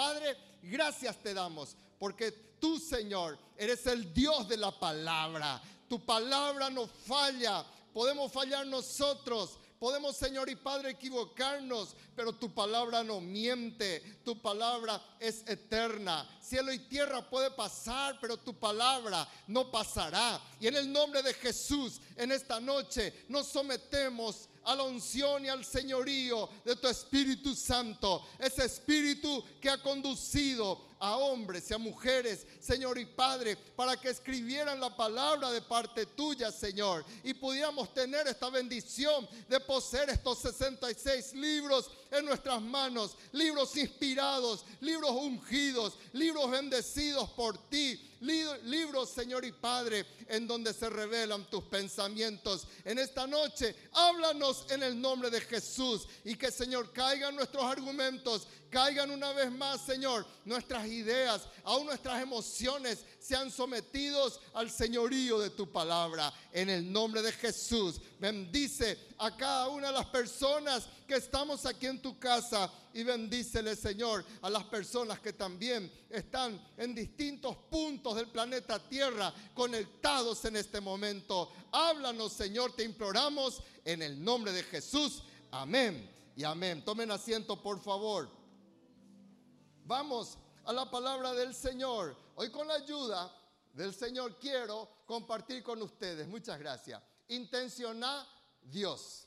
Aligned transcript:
Padre, 0.00 0.34
gracias 0.62 1.14
te 1.22 1.34
damos 1.34 1.76
porque 1.98 2.32
tú, 2.58 2.78
Señor, 2.78 3.38
eres 3.54 3.86
el 3.86 4.14
Dios 4.14 4.48
de 4.48 4.56
la 4.56 4.70
palabra. 4.70 5.60
Tu 5.90 6.02
palabra 6.02 6.70
no 6.70 6.86
falla. 6.86 7.66
Podemos 7.92 8.32
fallar 8.32 8.66
nosotros, 8.66 9.58
Podemos, 9.80 10.14
Señor 10.14 10.50
y 10.50 10.56
Padre, 10.56 10.90
equivocarnos, 10.90 11.96
pero 12.14 12.34
tu 12.34 12.52
palabra 12.52 13.02
no 13.02 13.18
miente, 13.18 14.02
tu 14.22 14.38
palabra 14.38 15.02
es 15.18 15.42
eterna. 15.46 16.28
Cielo 16.38 16.70
y 16.70 16.80
tierra 16.80 17.26
puede 17.30 17.50
pasar, 17.50 18.18
pero 18.20 18.36
tu 18.36 18.52
palabra 18.52 19.26
no 19.46 19.70
pasará. 19.70 20.38
Y 20.60 20.66
en 20.66 20.76
el 20.76 20.92
nombre 20.92 21.22
de 21.22 21.32
Jesús, 21.32 21.98
en 22.16 22.30
esta 22.30 22.60
noche, 22.60 23.24
nos 23.28 23.46
sometemos 23.46 24.50
a 24.64 24.74
la 24.74 24.82
unción 24.82 25.46
y 25.46 25.48
al 25.48 25.64
señorío 25.64 26.50
de 26.62 26.76
tu 26.76 26.86
Espíritu 26.86 27.54
Santo. 27.54 28.28
Ese 28.38 28.66
Espíritu 28.66 29.42
que 29.62 29.70
ha 29.70 29.82
conducido 29.82 30.89
a 31.00 31.16
hombres 31.16 31.70
y 31.70 31.74
a 31.74 31.78
mujeres, 31.78 32.46
Señor 32.60 32.98
y 32.98 33.06
Padre, 33.06 33.56
para 33.74 33.96
que 33.96 34.10
escribieran 34.10 34.78
la 34.78 34.94
palabra 34.94 35.50
de 35.50 35.62
parte 35.62 36.04
tuya, 36.06 36.52
Señor, 36.52 37.04
y 37.24 37.34
pudiéramos 37.34 37.92
tener 37.94 38.28
esta 38.28 38.50
bendición 38.50 39.26
de 39.48 39.58
poseer 39.58 40.10
estos 40.10 40.38
66 40.40 41.34
libros 41.34 41.90
en 42.10 42.24
nuestras 42.24 42.60
manos, 42.60 43.16
libros 43.32 43.76
inspirados, 43.76 44.64
libros 44.80 45.10
ungidos, 45.10 45.96
libros 46.12 46.50
bendecidos 46.50 47.30
por 47.30 47.56
ti, 47.68 48.00
libros, 48.20 49.10
Señor 49.10 49.44
y 49.44 49.52
Padre, 49.52 50.04
en 50.28 50.46
donde 50.46 50.74
se 50.74 50.90
revelan 50.90 51.48
tus 51.48 51.64
pensamientos. 51.64 52.66
En 52.84 52.98
esta 52.98 53.26
noche, 53.26 53.74
háblanos 53.92 54.66
en 54.70 54.82
el 54.82 55.00
nombre 55.00 55.30
de 55.30 55.40
Jesús 55.40 56.06
y 56.24 56.36
que, 56.36 56.50
Señor, 56.50 56.92
caigan 56.92 57.34
nuestros 57.34 57.64
argumentos 57.64 58.46
caigan 58.70 59.10
una 59.10 59.32
vez 59.32 59.50
más, 59.50 59.80
Señor, 59.84 60.24
nuestras 60.44 60.86
ideas, 60.86 61.42
aún 61.64 61.86
nuestras 61.86 62.22
emociones 62.22 63.04
sean 63.30 63.48
sometidos 63.48 64.40
al 64.54 64.68
señorío 64.72 65.38
de 65.38 65.50
tu 65.50 65.70
palabra. 65.70 66.32
En 66.52 66.68
el 66.68 66.90
nombre 66.90 67.22
de 67.22 67.30
Jesús, 67.30 68.00
bendice 68.18 68.98
a 69.18 69.36
cada 69.36 69.68
una 69.68 69.86
de 69.86 69.92
las 69.92 70.06
personas 70.06 70.88
que 71.06 71.14
estamos 71.14 71.64
aquí 71.64 71.86
en 71.86 72.02
tu 72.02 72.18
casa 72.18 72.68
y 72.92 73.04
bendícele, 73.04 73.76
Señor, 73.76 74.24
a 74.42 74.50
las 74.50 74.64
personas 74.64 75.20
que 75.20 75.32
también 75.32 75.92
están 76.10 76.60
en 76.76 76.92
distintos 76.92 77.56
puntos 77.70 78.16
del 78.16 78.26
planeta 78.26 78.80
Tierra 78.80 79.32
conectados 79.54 80.44
en 80.46 80.56
este 80.56 80.80
momento. 80.80 81.52
Háblanos, 81.70 82.32
Señor, 82.32 82.72
te 82.74 82.82
imploramos 82.82 83.62
en 83.84 84.02
el 84.02 84.24
nombre 84.24 84.50
de 84.52 84.64
Jesús. 84.64 85.22
Amén 85.52 86.10
y 86.34 86.42
amén. 86.42 86.84
Tomen 86.84 87.12
asiento, 87.12 87.62
por 87.62 87.80
favor. 87.80 88.28
Vamos 89.84 90.36
a 90.64 90.72
la 90.72 90.90
palabra 90.90 91.32
del 91.32 91.54
Señor. 91.54 92.16
Hoy 92.36 92.50
con 92.50 92.66
la 92.66 92.74
ayuda 92.74 93.32
del 93.72 93.94
Señor 93.94 94.38
quiero 94.38 94.88
compartir 95.06 95.62
con 95.62 95.80
ustedes. 95.82 96.28
Muchas 96.28 96.58
gracias. 96.58 97.02
Intencionar 97.28 98.26
Dios. 98.62 99.26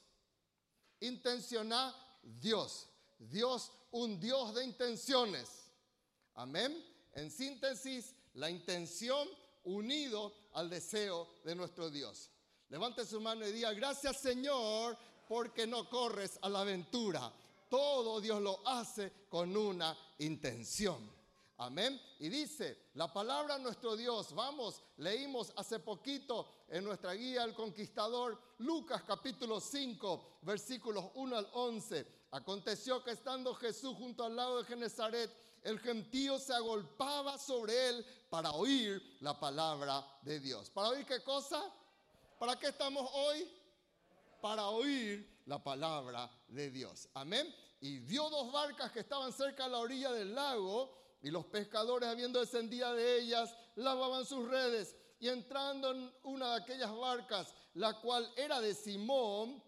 Intencionar 0.99 1.93
Dios. 2.21 2.87
Dios, 3.19 3.71
un 3.91 4.19
Dios 4.19 4.53
de 4.55 4.65
intenciones. 4.65 5.71
Amén. 6.35 6.85
En 7.13 7.31
síntesis, 7.31 8.15
la 8.33 8.49
intención 8.49 9.27
unido 9.65 10.33
al 10.53 10.69
deseo 10.69 11.27
de 11.43 11.55
nuestro 11.55 11.89
Dios. 11.89 12.29
Levante 12.69 13.05
su 13.05 13.21
mano 13.21 13.47
y 13.47 13.51
diga, 13.51 13.71
gracias 13.73 14.19
Señor, 14.19 14.97
porque 15.27 15.67
no 15.67 15.89
corres 15.89 16.37
a 16.41 16.49
la 16.49 16.61
aventura 16.61 17.31
todo 17.73 18.21
Dios 18.21 18.39
lo 18.39 18.61
hace 18.67 19.11
con 19.29 19.57
una 19.57 19.97
intención. 20.19 21.09
Amén. 21.63 21.97
Y 22.19 22.27
dice, 22.27 22.89
la 22.95 23.11
palabra 23.11 23.57
nuestro 23.57 23.95
Dios, 23.95 24.33
vamos, 24.33 24.83
leímos 24.97 25.53
hace 25.55 25.79
poquito 25.79 26.65
en 26.67 26.83
nuestra 26.83 27.13
guía 27.13 27.45
El 27.45 27.53
Conquistador, 27.53 28.37
Lucas 28.57 29.03
capítulo 29.03 29.61
5, 29.61 30.39
versículos 30.41 31.05
1 31.15 31.37
al 31.37 31.49
11. 31.53 32.05
Aconteció 32.31 33.01
que 33.01 33.11
estando 33.11 33.55
Jesús 33.55 33.95
junto 33.95 34.25
al 34.25 34.35
lado 34.35 34.57
de 34.57 34.65
Genezaret, 34.65 35.31
el 35.61 35.79
gentío 35.79 36.37
se 36.37 36.53
agolpaba 36.53 37.37
sobre 37.37 37.87
él 37.87 38.05
para 38.29 38.51
oír 38.51 39.01
la 39.21 39.39
palabra 39.39 40.05
de 40.21 40.41
Dios. 40.41 40.69
¿Para 40.69 40.89
oír 40.89 41.05
qué 41.05 41.23
cosa? 41.23 41.63
¿Para 42.39 42.59
qué 42.59 42.67
estamos 42.67 43.09
hoy? 43.13 43.49
Para 44.41 44.67
oír 44.67 45.41
la 45.45 45.63
palabra 45.63 46.29
de 46.49 46.69
Dios. 46.69 47.07
Amén 47.13 47.55
y 47.83 47.99
vio 47.99 48.29
dos 48.29 48.49
barcas 48.49 48.93
que 48.93 49.01
estaban 49.01 49.33
cerca 49.33 49.65
a 49.65 49.67
la 49.67 49.79
orilla 49.79 50.09
del 50.13 50.33
lago, 50.33 51.03
y 51.23 51.31
los 51.31 51.45
pescadores, 51.45 52.09
habiendo 52.09 52.41
descendido 52.41 52.93
de 52.93 53.21
ellas, 53.21 53.55
lavaban 53.75 54.25
sus 54.25 54.47
redes. 54.47 54.93
Y 55.21 55.29
entrando 55.29 55.91
en 55.91 56.13
una 56.23 56.49
de 56.49 56.61
aquellas 56.61 56.93
barcas, 56.93 57.55
la 57.75 57.99
cual 58.01 58.29
era 58.35 58.59
de 58.59 58.75
Simón, 58.75 59.63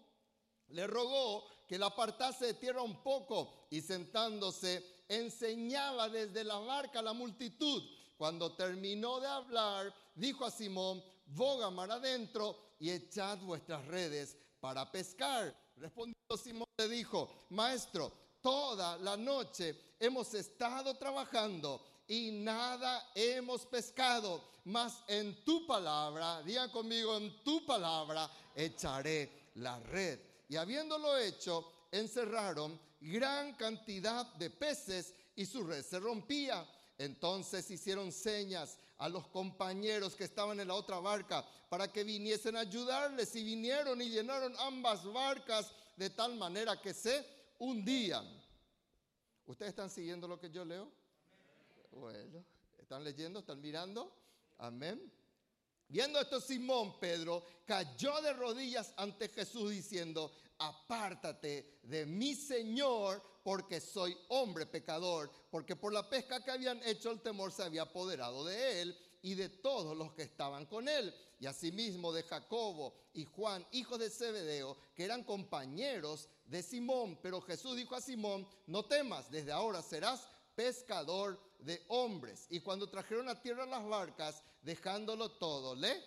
le 0.68 0.86
rogó 0.86 1.46
que 1.66 1.78
la 1.78 1.86
apartase 1.86 2.46
de 2.46 2.54
tierra 2.54 2.82
un 2.82 3.02
poco, 3.02 3.66
y 3.70 3.80
sentándose, 3.80 4.84
enseñaba 5.08 6.10
desde 6.10 6.44
la 6.44 6.58
barca 6.58 6.98
a 6.98 7.02
la 7.02 7.14
multitud. 7.14 7.82
Cuando 8.18 8.54
terminó 8.54 9.18
de 9.18 9.26
hablar, 9.26 9.94
dijo 10.14 10.44
a 10.44 10.50
Simón, 10.50 11.02
boga 11.24 11.70
mar 11.70 11.90
adentro 11.90 12.74
y 12.78 12.90
echad 12.90 13.38
vuestras 13.38 13.84
redes 13.86 14.36
para 14.60 14.92
pescar. 14.92 15.56
Respondió 15.76 16.14
Simón, 16.36 16.68
le 16.76 16.88
dijo, 16.88 17.46
maestro, 17.48 18.12
toda 18.42 18.98
la 18.98 19.16
noche 19.16 19.85
hemos 20.00 20.34
estado 20.34 20.94
trabajando 20.94 21.84
y 22.08 22.30
nada 22.30 23.10
hemos 23.14 23.66
pescado, 23.66 24.42
mas 24.64 25.02
en 25.08 25.44
tu 25.44 25.66
palabra, 25.66 26.42
diga 26.42 26.70
conmigo, 26.70 27.16
en 27.16 27.42
tu 27.42 27.64
palabra 27.64 28.30
echaré 28.54 29.50
la 29.56 29.78
red. 29.80 30.18
Y 30.48 30.56
habiéndolo 30.56 31.16
hecho, 31.18 31.72
encerraron 31.90 32.78
gran 33.00 33.54
cantidad 33.54 34.26
de 34.34 34.50
peces 34.50 35.14
y 35.34 35.46
su 35.46 35.64
red 35.64 35.84
se 35.84 35.98
rompía. 35.98 36.66
Entonces 36.98 37.70
hicieron 37.70 38.12
señas 38.12 38.78
a 38.98 39.08
los 39.08 39.26
compañeros 39.28 40.14
que 40.14 40.24
estaban 40.24 40.58
en 40.60 40.68
la 40.68 40.74
otra 40.74 40.98
barca 40.98 41.44
para 41.68 41.92
que 41.92 42.04
viniesen 42.04 42.56
a 42.56 42.60
ayudarles 42.60 43.34
y 43.36 43.44
vinieron 43.44 44.00
y 44.00 44.08
llenaron 44.08 44.54
ambas 44.60 45.04
barcas 45.04 45.72
de 45.96 46.10
tal 46.10 46.36
manera 46.36 46.80
que 46.80 46.94
se 46.94 47.26
hundían. 47.58 48.26
¿Ustedes 49.46 49.70
están 49.70 49.90
siguiendo 49.90 50.26
lo 50.26 50.38
que 50.38 50.50
yo 50.50 50.64
leo? 50.64 50.90
Bueno, 51.92 52.44
¿están 52.78 53.04
leyendo? 53.04 53.38
¿Están 53.38 53.60
mirando? 53.60 54.12
Amén. 54.58 55.12
Viendo 55.88 56.20
esto, 56.20 56.40
Simón 56.40 56.98
Pedro 56.98 57.44
cayó 57.64 58.20
de 58.20 58.32
rodillas 58.32 58.92
ante 58.96 59.28
Jesús 59.28 59.70
diciendo, 59.70 60.32
apártate 60.58 61.78
de 61.84 62.06
mi 62.06 62.34
Señor, 62.34 63.22
porque 63.44 63.80
soy 63.80 64.16
hombre 64.30 64.66
pecador, 64.66 65.30
porque 65.48 65.76
por 65.76 65.92
la 65.92 66.08
pesca 66.10 66.42
que 66.42 66.50
habían 66.50 66.82
hecho 66.82 67.12
el 67.12 67.20
temor 67.20 67.52
se 67.52 67.62
había 67.62 67.82
apoderado 67.82 68.44
de 68.44 68.82
él 68.82 68.98
y 69.22 69.34
de 69.34 69.48
todos 69.48 69.96
los 69.96 70.12
que 70.12 70.22
estaban 70.22 70.66
con 70.66 70.88
él, 70.88 71.14
y 71.38 71.46
asimismo 71.46 72.12
de 72.12 72.24
Jacobo 72.24 72.94
y 73.14 73.24
Juan, 73.24 73.64
hijos 73.70 74.00
de 74.00 74.10
Zebedeo, 74.10 74.76
que 74.96 75.04
eran 75.04 75.22
compañeros 75.22 76.28
de 76.46 76.62
Simón. 76.62 77.18
Pero 77.22 77.40
Jesús 77.40 77.76
dijo 77.76 77.94
a 77.94 78.00
Simón, 78.00 78.46
no 78.66 78.84
temas, 78.84 79.30
desde 79.30 79.52
ahora 79.52 79.82
serás 79.82 80.28
pescador 80.54 81.38
de 81.58 81.84
hombres. 81.88 82.46
Y 82.50 82.60
cuando 82.60 82.88
trajeron 82.88 83.28
a 83.28 83.40
tierra 83.40 83.66
las 83.66 83.86
barcas, 83.86 84.42
dejándolo 84.62 85.32
todo, 85.32 85.74
le 85.74 86.02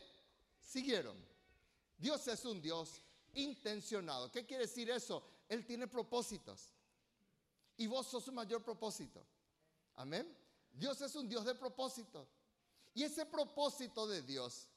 siguieron. 0.62 1.18
Dios 1.98 2.28
es 2.28 2.46
un 2.46 2.62
Dios 2.62 3.02
intencionado. 3.34 4.32
¿Qué 4.32 4.46
quiere 4.46 4.66
decir 4.66 4.90
eso? 4.90 5.24
Él 5.48 5.66
tiene 5.66 5.88
propósitos. 5.88 6.74
Y 7.78 7.88
vos 7.88 8.08
sos 8.08 8.26
su 8.26 8.32
mayor 8.32 8.64
propósito. 8.64 9.26
Amén. 9.96 10.36
Dios 10.72 11.02
es 11.02 11.16
un 11.16 11.28
Dios 11.28 11.46
de 11.46 11.56
propósito. 11.56 12.28
Y 12.94 13.04
ese 13.04 13.26
propósito 13.26 14.08
de 14.08 14.22
Dios, 14.22 14.68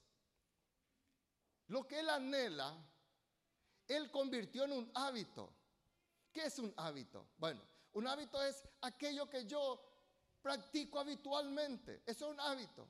lo 1.69 1.87
que 1.87 2.01
Él 2.01 2.11
anhela, 2.11 2.77
Él 3.89 4.11
convirtió 4.11 4.65
en 4.65 4.73
un 4.73 4.91
hábito. 4.95 5.53
¿Qué 6.33 6.45
es 6.47 6.59
un 6.59 6.73
hábito? 6.77 7.27
Bueno, 7.37 7.61
un 7.93 8.07
hábito 8.07 8.43
es 8.43 8.65
aquello 8.81 9.29
que 9.29 9.45
yo 9.45 9.81
practico 10.41 10.99
habitualmente. 10.99 12.03
Eso 12.07 12.27
es 12.27 12.33
un 12.33 12.41
hábito. 12.41 12.87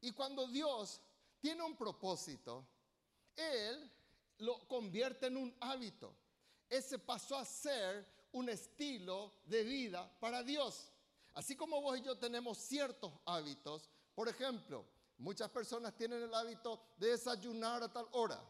Y 0.00 0.12
cuando 0.12 0.46
Dios 0.48 1.00
tiene 1.40 1.62
un 1.62 1.76
propósito, 1.76 2.66
Él 3.36 3.90
lo 4.38 4.66
convierte 4.66 5.26
en 5.26 5.36
un 5.36 5.56
hábito. 5.60 6.14
Ese 6.68 6.98
pasó 6.98 7.36
a 7.36 7.44
ser 7.44 8.06
un 8.32 8.48
estilo 8.48 9.32
de 9.44 9.62
vida 9.62 10.10
para 10.18 10.42
Dios. 10.42 10.90
Así 11.34 11.56
como 11.56 11.80
vos 11.80 11.98
y 11.98 12.02
yo 12.02 12.18
tenemos 12.18 12.58
ciertos 12.58 13.12
hábitos, 13.24 13.88
por 14.14 14.28
ejemplo, 14.28 14.84
muchas 15.18 15.50
personas 15.50 15.94
tienen 15.96 16.22
el 16.22 16.34
hábito 16.34 16.82
de 16.96 17.08
desayunar 17.08 17.82
a 17.82 17.92
tal 17.92 18.06
hora. 18.12 18.42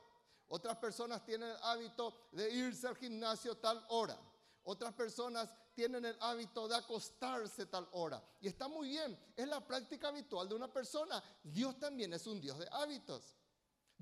Otras 0.54 0.76
personas 0.76 1.24
tienen 1.24 1.48
el 1.48 1.56
hábito 1.62 2.28
de 2.30 2.50
irse 2.52 2.86
al 2.86 2.94
gimnasio 2.96 3.56
tal 3.56 3.82
hora. 3.88 4.18
Otras 4.64 4.92
personas 4.92 5.48
tienen 5.74 6.04
el 6.04 6.14
hábito 6.20 6.68
de 6.68 6.76
acostarse 6.76 7.64
tal 7.64 7.88
hora. 7.92 8.22
Y 8.38 8.48
está 8.48 8.68
muy 8.68 8.90
bien, 8.90 9.18
es 9.34 9.48
la 9.48 9.66
práctica 9.66 10.08
habitual 10.08 10.46
de 10.50 10.54
una 10.54 10.70
persona. 10.70 11.24
Dios 11.42 11.78
también 11.78 12.12
es 12.12 12.26
un 12.26 12.38
Dios 12.38 12.58
de 12.58 12.68
hábitos. 12.70 13.34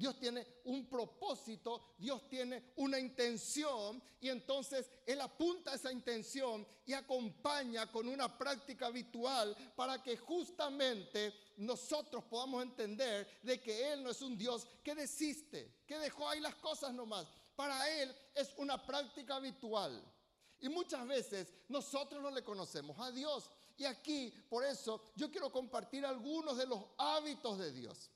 Dios 0.01 0.19
tiene 0.19 0.47
un 0.65 0.89
propósito, 0.89 1.93
Dios 1.99 2.27
tiene 2.27 2.73
una 2.77 2.99
intención 2.99 4.03
y 4.19 4.31
entonces 4.31 4.91
Él 5.05 5.21
apunta 5.21 5.73
a 5.73 5.75
esa 5.75 5.93
intención 5.93 6.67
y 6.87 6.95
acompaña 6.95 7.93
con 7.93 8.09
una 8.09 8.39
práctica 8.39 8.87
habitual 8.87 9.55
para 9.77 10.03
que 10.03 10.17
justamente 10.17 11.35
nosotros 11.59 12.25
podamos 12.25 12.63
entender 12.63 13.29
de 13.43 13.61
que 13.61 13.93
Él 13.93 14.03
no 14.03 14.09
es 14.09 14.23
un 14.23 14.39
Dios 14.39 14.67
que 14.83 14.95
desiste, 14.95 15.83
que 15.87 15.99
dejó 15.99 16.31
ahí 16.31 16.41
las 16.41 16.55
cosas 16.55 16.95
nomás. 16.95 17.27
Para 17.55 17.87
Él 18.01 18.17
es 18.35 18.55
una 18.57 18.83
práctica 18.83 19.37
habitual. 19.37 20.03
Y 20.61 20.71
muchas 20.71 21.07
veces 21.07 21.53
nosotros 21.69 22.23
no 22.23 22.31
le 22.31 22.43
conocemos 22.43 22.99
a 22.99 23.11
Dios. 23.11 23.51
Y 23.77 23.85
aquí, 23.85 24.33
por 24.49 24.65
eso, 24.65 25.13
yo 25.15 25.31
quiero 25.31 25.53
compartir 25.53 26.07
algunos 26.07 26.57
de 26.57 26.67
los 26.67 26.83
hábitos 26.97 27.59
de 27.59 27.71
Dios. 27.73 28.11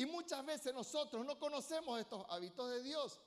Y 0.00 0.06
muchas 0.06 0.46
veces 0.46 0.72
nosotros 0.72 1.26
no 1.26 1.38
conocemos 1.38 2.00
estos 2.00 2.24
hábitos 2.30 2.70
de 2.70 2.82
Dios. 2.82 3.20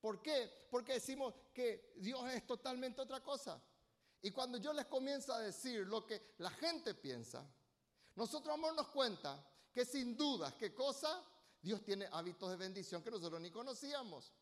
¿Por 0.00 0.22
qué? 0.22 0.50
Porque 0.70 0.94
decimos 0.94 1.34
que 1.52 1.92
Dios 1.98 2.26
es 2.32 2.46
totalmente 2.46 3.02
otra 3.02 3.22
cosa. 3.22 3.62
Y 4.22 4.30
cuando 4.30 4.56
yo 4.56 4.72
les 4.72 4.86
comienzo 4.86 5.34
a 5.34 5.40
decir 5.40 5.86
lo 5.86 6.06
que 6.06 6.32
la 6.38 6.48
gente 6.48 6.94
piensa, 6.94 7.46
nosotros 8.14 8.58
vamos 8.58 8.78
a 8.78 8.90
cuenta 8.90 9.46
que 9.74 9.84
sin 9.84 10.16
dudas, 10.16 10.54
¿qué 10.54 10.74
cosa? 10.74 11.22
Dios 11.60 11.84
tiene 11.84 12.08
hábitos 12.10 12.48
de 12.48 12.56
bendición 12.56 13.02
que 13.02 13.10
nosotros 13.10 13.38
ni 13.38 13.50
conocíamos. 13.50 14.32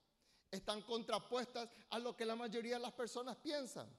Están 0.52 0.80
contrapuestas 0.82 1.68
a 1.90 1.98
lo 1.98 2.16
que 2.16 2.24
la 2.24 2.36
mayoría 2.36 2.76
de 2.76 2.82
las 2.82 2.92
personas 2.92 3.36
piensan. 3.38 3.90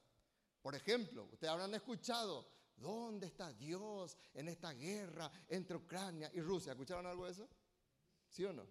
Por 0.62 0.75
ejemplo, 0.75 1.25
ustedes 1.25 1.51
habrán 1.51 1.74
escuchado, 1.74 2.48
¿dónde 2.77 3.27
está 3.27 3.51
Dios 3.51 4.16
en 4.33 4.48
esta 4.48 4.72
guerra 4.72 5.30
entre 5.50 5.75
Ucrania 5.75 6.31
y 6.33 6.39
Rusia? 6.39 6.72
¿Escucharon 6.72 7.06
algo 7.06 7.25
de 7.25 7.33
eso? 7.33 7.50
¿Sí 8.36 8.44
o 8.44 8.52
no? 8.52 8.68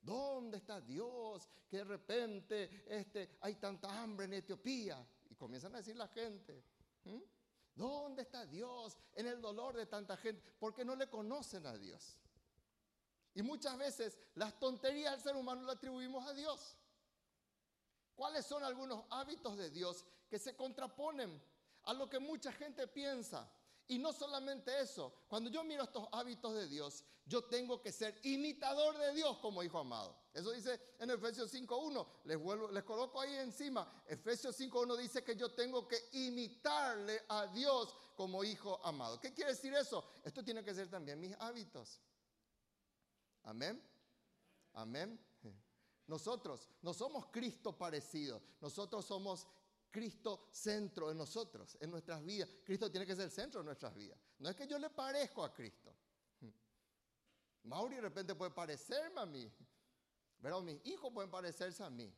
¿Dónde 0.00 0.58
está 0.58 0.80
Dios? 0.80 1.48
Que 1.68 1.78
de 1.78 1.84
repente 1.84 2.84
este, 2.86 3.36
hay 3.40 3.56
tanta 3.56 4.00
hambre 4.00 4.26
en 4.26 4.34
Etiopía. 4.34 5.04
Y 5.28 5.34
comienzan 5.34 5.74
a 5.74 5.78
decir 5.78 5.96
la 5.96 6.06
gente. 6.06 6.62
¿Dónde 7.74 8.22
está 8.22 8.46
Dios 8.46 8.96
en 9.16 9.26
el 9.26 9.40
dolor 9.40 9.74
de 9.74 9.86
tanta 9.86 10.16
gente? 10.16 10.52
Porque 10.60 10.84
no 10.84 10.94
le 10.94 11.10
conocen 11.10 11.66
a 11.66 11.76
Dios. 11.76 12.16
Y 13.34 13.42
muchas 13.42 13.76
veces 13.76 14.16
las 14.36 14.56
tonterías 14.60 15.14
del 15.14 15.20
ser 15.20 15.34
humano 15.34 15.62
las 15.62 15.74
atribuimos 15.74 16.24
a 16.24 16.32
Dios. 16.32 16.78
¿Cuáles 18.14 18.46
son 18.46 18.62
algunos 18.62 19.04
hábitos 19.10 19.56
de 19.56 19.68
Dios 19.70 20.06
que 20.28 20.38
se 20.38 20.54
contraponen 20.54 21.42
a 21.82 21.92
lo 21.92 22.08
que 22.08 22.20
mucha 22.20 22.52
gente 22.52 22.86
piensa? 22.86 23.50
Y 23.88 23.98
no 23.98 24.12
solamente 24.12 24.78
eso, 24.80 25.12
cuando 25.28 25.48
yo 25.48 25.64
miro 25.64 25.82
estos 25.82 26.06
hábitos 26.12 26.54
de 26.54 26.68
Dios, 26.68 27.04
yo 27.24 27.44
tengo 27.44 27.80
que 27.80 27.90
ser 27.90 28.18
imitador 28.22 28.96
de 28.98 29.14
Dios 29.14 29.38
como 29.38 29.62
hijo 29.62 29.78
amado. 29.78 30.14
Eso 30.32 30.50
dice 30.52 30.80
en 30.98 31.10
Efesios 31.10 31.52
5.1. 31.52 32.06
Les, 32.24 32.38
les 32.72 32.84
coloco 32.84 33.20
ahí 33.20 33.34
encima. 33.36 34.04
Efesios 34.06 34.58
5.1 34.60 34.96
dice 34.96 35.24
que 35.24 35.36
yo 35.36 35.52
tengo 35.52 35.88
que 35.88 35.98
imitarle 36.12 37.22
a 37.28 37.46
Dios 37.46 37.94
como 38.14 38.44
hijo 38.44 38.80
amado. 38.84 39.18
¿Qué 39.20 39.32
quiere 39.32 39.52
decir 39.52 39.74
eso? 39.74 40.04
Esto 40.24 40.44
tiene 40.44 40.62
que 40.62 40.74
ser 40.74 40.88
también 40.88 41.18
mis 41.18 41.34
hábitos. 41.38 42.00
Amén. 43.44 43.82
Amén. 44.74 45.18
Nosotros 46.08 46.68
no 46.80 46.94
somos 46.94 47.26
Cristo 47.26 47.76
parecidos, 47.76 48.42
nosotros 48.62 49.04
somos 49.04 49.46
Cristo 49.90 50.48
centro 50.50 51.10
en 51.10 51.16
nosotros, 51.16 51.76
en 51.80 51.90
nuestras 51.90 52.24
vidas. 52.24 52.48
Cristo 52.64 52.90
tiene 52.90 53.06
que 53.06 53.14
ser 53.14 53.24
el 53.24 53.30
centro 53.30 53.60
de 53.60 53.66
nuestras 53.66 53.94
vidas. 53.94 54.18
No 54.38 54.48
es 54.48 54.56
que 54.56 54.66
yo 54.66 54.78
le 54.78 54.90
parezco 54.90 55.44
a 55.44 55.52
Cristo. 55.52 55.94
Mauri 57.64 57.96
de 57.96 58.02
repente 58.02 58.34
puede 58.34 58.50
parecerme 58.50 59.20
a 59.20 59.26
mí. 59.26 59.50
Pero 60.40 60.60
mis 60.60 60.84
hijos 60.86 61.12
pueden 61.12 61.30
parecerse 61.30 61.82
a 61.82 61.90
mí. 61.90 62.12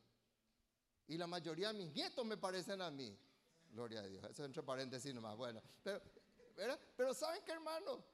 Y 1.07 1.17
la 1.17 1.27
mayoría 1.27 1.73
de 1.73 1.79
mis 1.79 1.93
nietos 1.93 2.25
me 2.25 2.37
parecen 2.37 2.83
a 2.83 2.91
mí. 2.91 3.17
Gloria 3.71 4.01
a 4.01 4.07
Dios. 4.07 4.25
Eso 4.25 4.45
entre 4.45 4.63
paréntesis 4.63 5.15
nomás. 5.15 5.37
Bueno, 5.37 5.63
pero, 5.83 6.79
pero 6.97 7.15
¿saben 7.15 7.43
qué, 7.45 7.53
hermano? 7.53 8.05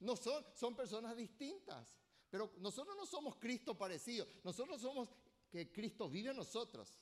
No 0.00 0.14
son, 0.16 0.44
son 0.54 0.76
personas 0.76 1.16
distintas. 1.16 1.96
Pero 2.30 2.52
nosotros 2.58 2.96
no 2.96 3.06
somos 3.06 3.36
Cristo 3.36 3.76
parecidos. 3.76 4.28
Nosotros 4.44 4.80
somos 4.80 5.08
que 5.50 5.72
Cristo 5.72 6.08
vive 6.08 6.30
en 6.30 6.36
nosotros. 6.36 6.98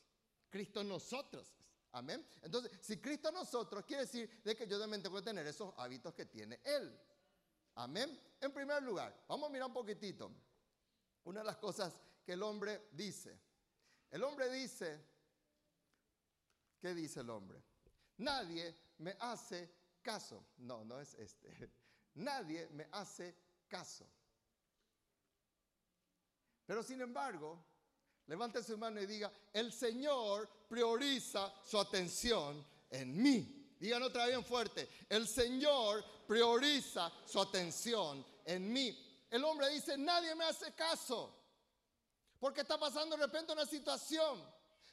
Cristo 0.49 0.81
en 0.81 0.89
nosotros. 0.89 1.55
Amén. 1.95 2.27
Entonces, 2.43 2.73
si 2.81 3.01
Cristo 3.01 3.31
nosotros, 3.31 3.85
quiere 3.85 4.03
decir 4.03 4.43
de 4.43 4.57
que 4.57 4.67
yo 4.67 4.81
también 4.81 5.01
tengo 5.01 5.17
que 5.17 5.23
tener 5.23 5.47
esos 5.47 5.73
hábitos 5.77 6.13
que 6.13 6.27
tiene 6.27 6.61
Él. 6.65 7.01
Amén. 7.77 8.21
En 8.41 8.53
primer 8.53 8.83
lugar, 8.83 9.25
vamos 9.29 9.49
a 9.49 9.53
mirar 9.53 9.69
un 9.69 9.75
poquitito. 9.75 10.29
Una 11.23 11.41
de 11.41 11.47
las 11.47 11.57
cosas 11.57 11.95
que 12.25 12.33
el 12.33 12.43
hombre 12.43 12.89
dice. 12.91 13.39
El 14.11 14.25
hombre 14.25 14.51
dice, 14.51 15.01
¿qué 16.81 16.95
dice 16.95 17.21
el 17.21 17.31
hombre? 17.31 17.63
Nadie 18.19 18.75
me 18.99 19.17
hace 19.21 19.73
caso. 20.03 20.45
No, 20.59 20.85
no 20.85 21.01
es 21.01 21.15
este. 21.15 21.71
Nadie 22.15 22.69
me 22.73 22.89
hace 22.91 23.37
caso. 23.69 24.05
Pero 26.67 26.83
sin 26.83 27.01
embargo, 27.01 27.65
Levante 28.27 28.63
su 28.63 28.79
mano 28.79 29.01
y 29.01 29.07
diga, 29.07 29.31
el 29.53 29.73
Señor 29.73 30.49
prioriza 30.69 31.53
su 31.63 31.79
atención 31.79 32.65
en 32.91 33.23
mí. 33.23 33.77
Digan 33.79 34.03
otra 34.03 34.27
bien 34.27 34.45
fuerte, 34.45 34.89
el 35.09 35.29
Señor 35.29 36.05
prioriza 36.27 37.13
su 37.27 37.41
atención 37.41 38.25
en 38.45 38.73
mí. 38.73 39.27
El 39.31 39.45
hombre 39.45 39.69
dice, 39.71 39.99
nadie 39.99 40.35
me 40.35 40.45
hace 40.45 40.73
caso, 40.73 41.35
porque 42.39 42.63
está 42.63 42.79
pasando 42.79 43.17
de 43.17 43.27
repente 43.27 43.53
una 43.53 43.67
situación. 43.67 44.43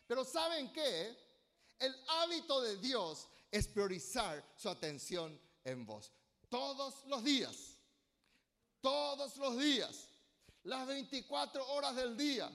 Pero 0.08 0.26
¿saben 0.26 0.74
qué? 0.74 1.18
El 1.80 1.96
hábito 2.08 2.60
de 2.62 2.78
Dios 2.78 3.30
es 3.50 3.68
priorizar 3.68 4.44
su 4.58 4.68
atención 4.68 5.40
en 5.64 5.86
vos. 5.86 6.12
Todos 6.50 7.06
los 7.06 7.24
días, 7.24 7.78
todos 8.82 9.38
los 9.38 9.58
días, 9.58 10.10
las 10.64 10.86
24 10.86 11.66
horas 11.72 11.96
del 11.96 12.18
día 12.18 12.52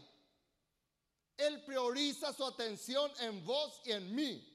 él 1.37 1.63
prioriza 1.65 2.33
su 2.33 2.45
atención 2.45 3.11
en 3.21 3.45
vos 3.45 3.81
y 3.85 3.93
en 3.93 4.15
mí. 4.15 4.53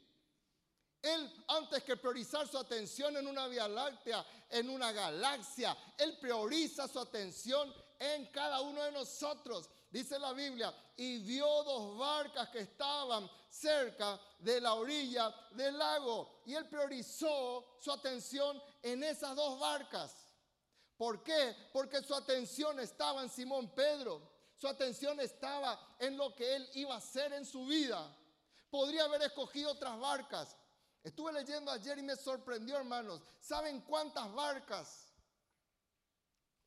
Él, 1.01 1.45
antes 1.47 1.83
que 1.83 1.97
priorizar 1.97 2.47
su 2.47 2.57
atención 2.57 3.17
en 3.17 3.27
una 3.27 3.47
Vía 3.47 3.67
Láctea, 3.67 4.23
en 4.49 4.69
una 4.69 4.91
galaxia, 4.91 5.75
Él 5.97 6.17
prioriza 6.19 6.87
su 6.87 6.99
atención 6.99 7.73
en 7.97 8.27
cada 8.27 8.61
uno 8.61 8.83
de 8.83 8.91
nosotros. 8.91 9.67
Dice 9.89 10.19
la 10.19 10.33
Biblia, 10.33 10.73
y 10.95 11.17
vio 11.19 11.63
dos 11.63 11.97
barcas 11.97 12.49
que 12.49 12.59
estaban 12.59 13.29
cerca 13.49 14.19
de 14.39 14.61
la 14.61 14.75
orilla 14.75 15.33
del 15.51 15.75
lago. 15.75 16.41
Y 16.45 16.53
Él 16.53 16.67
priorizó 16.69 17.77
su 17.79 17.91
atención 17.91 18.61
en 18.83 19.03
esas 19.03 19.35
dos 19.35 19.59
barcas. 19.59 20.15
¿Por 20.97 21.23
qué? 21.23 21.55
Porque 21.73 22.03
su 22.03 22.13
atención 22.13 22.79
estaba 22.79 23.23
en 23.23 23.29
Simón 23.29 23.73
Pedro. 23.73 24.21
Su 24.61 24.67
atención 24.67 25.19
estaba 25.19 25.95
en 25.97 26.15
lo 26.15 26.35
que 26.35 26.55
él 26.55 26.69
iba 26.75 26.93
a 26.93 26.99
hacer 26.99 27.33
en 27.33 27.43
su 27.43 27.65
vida. 27.65 28.15
Podría 28.69 29.05
haber 29.05 29.23
escogido 29.23 29.71
otras 29.71 29.99
barcas. 29.99 30.55
Estuve 31.03 31.33
leyendo 31.33 31.71
ayer 31.71 31.97
y 31.97 32.03
me 32.03 32.15
sorprendió, 32.15 32.77
hermanos. 32.77 33.23
¿Saben 33.39 33.81
cuántas 33.81 34.31
barcas 34.31 35.07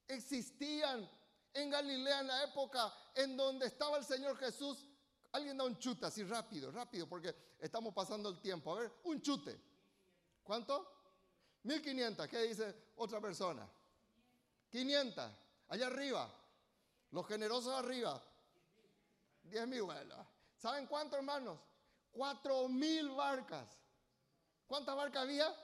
existían 0.08 1.08
en 1.52 1.70
Galilea 1.70 2.18
en 2.18 2.26
la 2.26 2.42
época 2.42 2.92
en 3.14 3.36
donde 3.36 3.66
estaba 3.66 3.96
el 3.96 4.04
Señor 4.04 4.36
Jesús? 4.38 4.88
Alguien 5.30 5.56
da 5.56 5.62
un 5.62 5.78
chute 5.78 6.04
así 6.04 6.24
rápido, 6.24 6.72
rápido, 6.72 7.08
porque 7.08 7.32
estamos 7.60 7.94
pasando 7.94 8.28
el 8.28 8.40
tiempo. 8.40 8.74
A 8.74 8.80
ver, 8.80 8.92
un 9.04 9.22
chute. 9.22 9.56
¿Cuánto? 10.42 10.84
1500. 11.62 12.26
¿Qué 12.26 12.42
dice 12.42 12.74
otra 12.96 13.20
persona? 13.20 13.70
500. 14.72 15.30
Allá 15.68 15.86
arriba. 15.86 16.40
Los 17.14 17.26
generosos 17.28 17.72
arriba. 17.72 18.20
Diez 19.44 19.66
mil, 19.68 19.82
bueno. 19.82 20.26
¿Saben 20.56 20.88
cuánto, 20.88 21.14
hermanos? 21.14 21.60
Cuatro 22.10 22.68
mil 22.68 23.10
barcas. 23.10 23.78
¿Cuántas 24.66 24.96
barcas 24.96 25.22
había? 25.22 25.54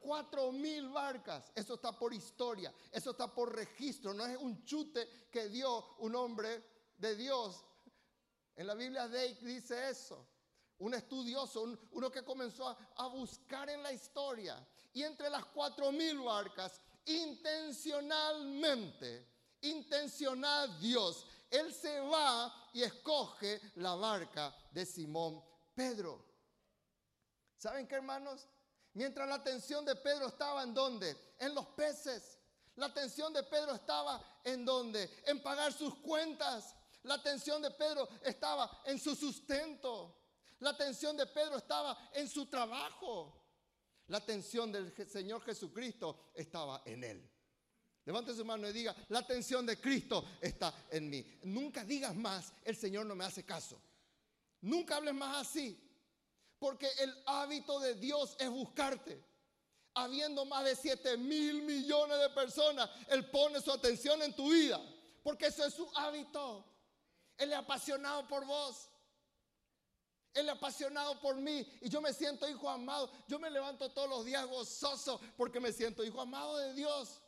Cuatro 0.00 0.52
mil 0.52 0.90
barcas. 0.90 1.50
Eso 1.54 1.76
está 1.76 1.98
por 1.98 2.12
historia. 2.12 2.74
Eso 2.90 3.12
está 3.12 3.32
por 3.32 3.56
registro. 3.56 4.12
No 4.12 4.26
es 4.26 4.36
un 4.36 4.62
chute 4.66 5.28
que 5.30 5.48
dio 5.48 5.94
un 6.00 6.14
hombre 6.14 6.62
de 6.98 7.16
Dios. 7.16 7.64
En 8.54 8.66
la 8.66 8.74
Biblia 8.74 9.08
Dake 9.08 9.38
dice 9.40 9.88
eso. 9.88 10.28
Un 10.80 10.92
estudioso, 10.92 11.74
uno 11.92 12.10
que 12.10 12.22
comenzó 12.22 12.76
a 12.96 13.06
buscar 13.06 13.70
en 13.70 13.82
la 13.82 13.94
historia. 13.94 14.62
Y 14.92 15.04
entre 15.04 15.30
las 15.30 15.46
cuatro 15.46 15.90
mil 15.90 16.18
barcas, 16.18 16.82
intencionalmente 17.06 19.31
intencional 19.62 20.78
Dios. 20.80 21.26
Él 21.50 21.72
se 21.72 22.00
va 22.00 22.70
y 22.72 22.82
escoge 22.82 23.60
la 23.76 23.94
barca 23.94 24.54
de 24.70 24.86
Simón 24.86 25.42
Pedro. 25.74 26.24
¿Saben 27.56 27.86
qué, 27.86 27.96
hermanos? 27.96 28.48
Mientras 28.94 29.28
la 29.28 29.36
atención 29.36 29.84
de 29.84 29.96
Pedro 29.96 30.26
estaba 30.26 30.62
en 30.62 30.74
dónde? 30.74 31.34
En 31.38 31.54
los 31.54 31.66
peces. 31.68 32.38
La 32.76 32.86
atención 32.86 33.32
de 33.32 33.42
Pedro 33.42 33.74
estaba 33.74 34.22
en 34.44 34.64
dónde? 34.64 35.10
En 35.26 35.42
pagar 35.42 35.72
sus 35.72 35.94
cuentas. 35.96 36.74
La 37.02 37.14
atención 37.14 37.60
de 37.60 37.70
Pedro 37.70 38.08
estaba 38.22 38.82
en 38.84 38.98
su 38.98 39.14
sustento. 39.14 40.16
La 40.60 40.70
atención 40.70 41.16
de 41.16 41.26
Pedro 41.26 41.56
estaba 41.56 42.10
en 42.12 42.28
su 42.28 42.46
trabajo. 42.46 43.42
La 44.08 44.18
atención 44.18 44.70
del 44.70 44.94
Señor 45.08 45.42
Jesucristo 45.42 46.30
estaba 46.34 46.82
en 46.84 47.04
él. 47.04 47.31
Levante 48.04 48.34
su 48.34 48.44
mano 48.44 48.68
y 48.68 48.72
diga, 48.72 48.94
la 49.08 49.20
atención 49.20 49.64
de 49.64 49.80
Cristo 49.80 50.24
está 50.40 50.74
en 50.90 51.08
mí. 51.08 51.24
Nunca 51.44 51.84
digas 51.84 52.14
más, 52.14 52.52
el 52.64 52.76
Señor 52.76 53.06
no 53.06 53.14
me 53.14 53.24
hace 53.24 53.44
caso. 53.44 53.80
Nunca 54.60 54.96
hables 54.96 55.14
más 55.14 55.48
así. 55.48 55.78
Porque 56.58 56.88
el 57.00 57.14
hábito 57.26 57.80
de 57.80 57.94
Dios 57.94 58.36
es 58.38 58.48
buscarte. 58.48 59.22
Habiendo 59.94 60.44
más 60.44 60.64
de 60.64 60.74
7 60.74 61.16
mil 61.18 61.62
millones 61.62 62.18
de 62.18 62.30
personas, 62.30 62.88
Él 63.08 63.28
pone 63.30 63.60
su 63.60 63.70
atención 63.70 64.22
en 64.22 64.34
tu 64.34 64.50
vida. 64.50 64.80
Porque 65.22 65.46
eso 65.46 65.64
es 65.64 65.74
su 65.74 65.88
hábito. 65.96 66.64
Él 67.36 67.52
es 67.52 67.58
apasionado 67.58 68.26
por 68.26 68.44
vos. 68.46 68.88
Él 70.34 70.48
es 70.48 70.54
apasionado 70.54 71.20
por 71.20 71.36
mí 71.36 71.66
y 71.80 71.88
yo 71.88 72.00
me 72.00 72.12
siento 72.12 72.48
hijo 72.48 72.68
amado. 72.68 73.10
Yo 73.28 73.38
me 73.38 73.50
levanto 73.50 73.90
todos 73.90 74.08
los 74.08 74.24
días 74.24 74.46
gozoso 74.46 75.20
porque 75.36 75.60
me 75.60 75.72
siento 75.72 76.02
hijo 76.02 76.20
amado 76.20 76.56
de 76.56 76.72
Dios. 76.72 77.20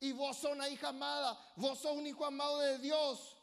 Y 0.00 0.12
vos 0.12 0.36
sos 0.36 0.52
una 0.52 0.68
hija 0.68 0.88
amada, 0.88 1.38
vos 1.56 1.78
sos 1.78 1.92
un 1.92 2.06
hijo 2.06 2.24
amado 2.24 2.58
de 2.58 2.78
Dios. 2.78 3.36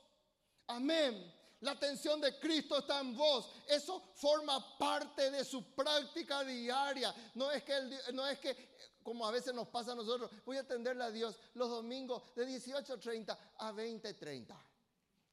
Amén. 0.68 1.34
La 1.62 1.72
atención 1.72 2.22
de 2.22 2.40
Cristo 2.40 2.78
está 2.78 3.00
en 3.00 3.16
vos. 3.16 3.50
Eso 3.68 4.02
forma 4.16 4.78
parte 4.78 5.32
de 5.32 5.44
su 5.44 5.64
práctica 5.74 6.44
diaria. 6.44 7.14
No 7.34 7.52
es 7.52 7.64
que, 7.64 7.74
no 8.14 8.28
es 8.28 8.40
que 8.40 8.76
como 9.04 9.26
a 9.26 9.32
veces 9.32 9.54
nos 9.54 9.68
pasa 9.68 9.92
a 9.92 9.96
nosotros, 9.96 10.30
voy 10.46 10.58
a 10.58 10.62
atenderle 10.62 11.04
a 11.04 11.12
Dios 11.12 11.38
los 11.54 11.70
domingos 11.70 12.24
de 12.36 12.48
18.30 12.48 13.38
a 13.58 13.72
20.30 13.72 14.56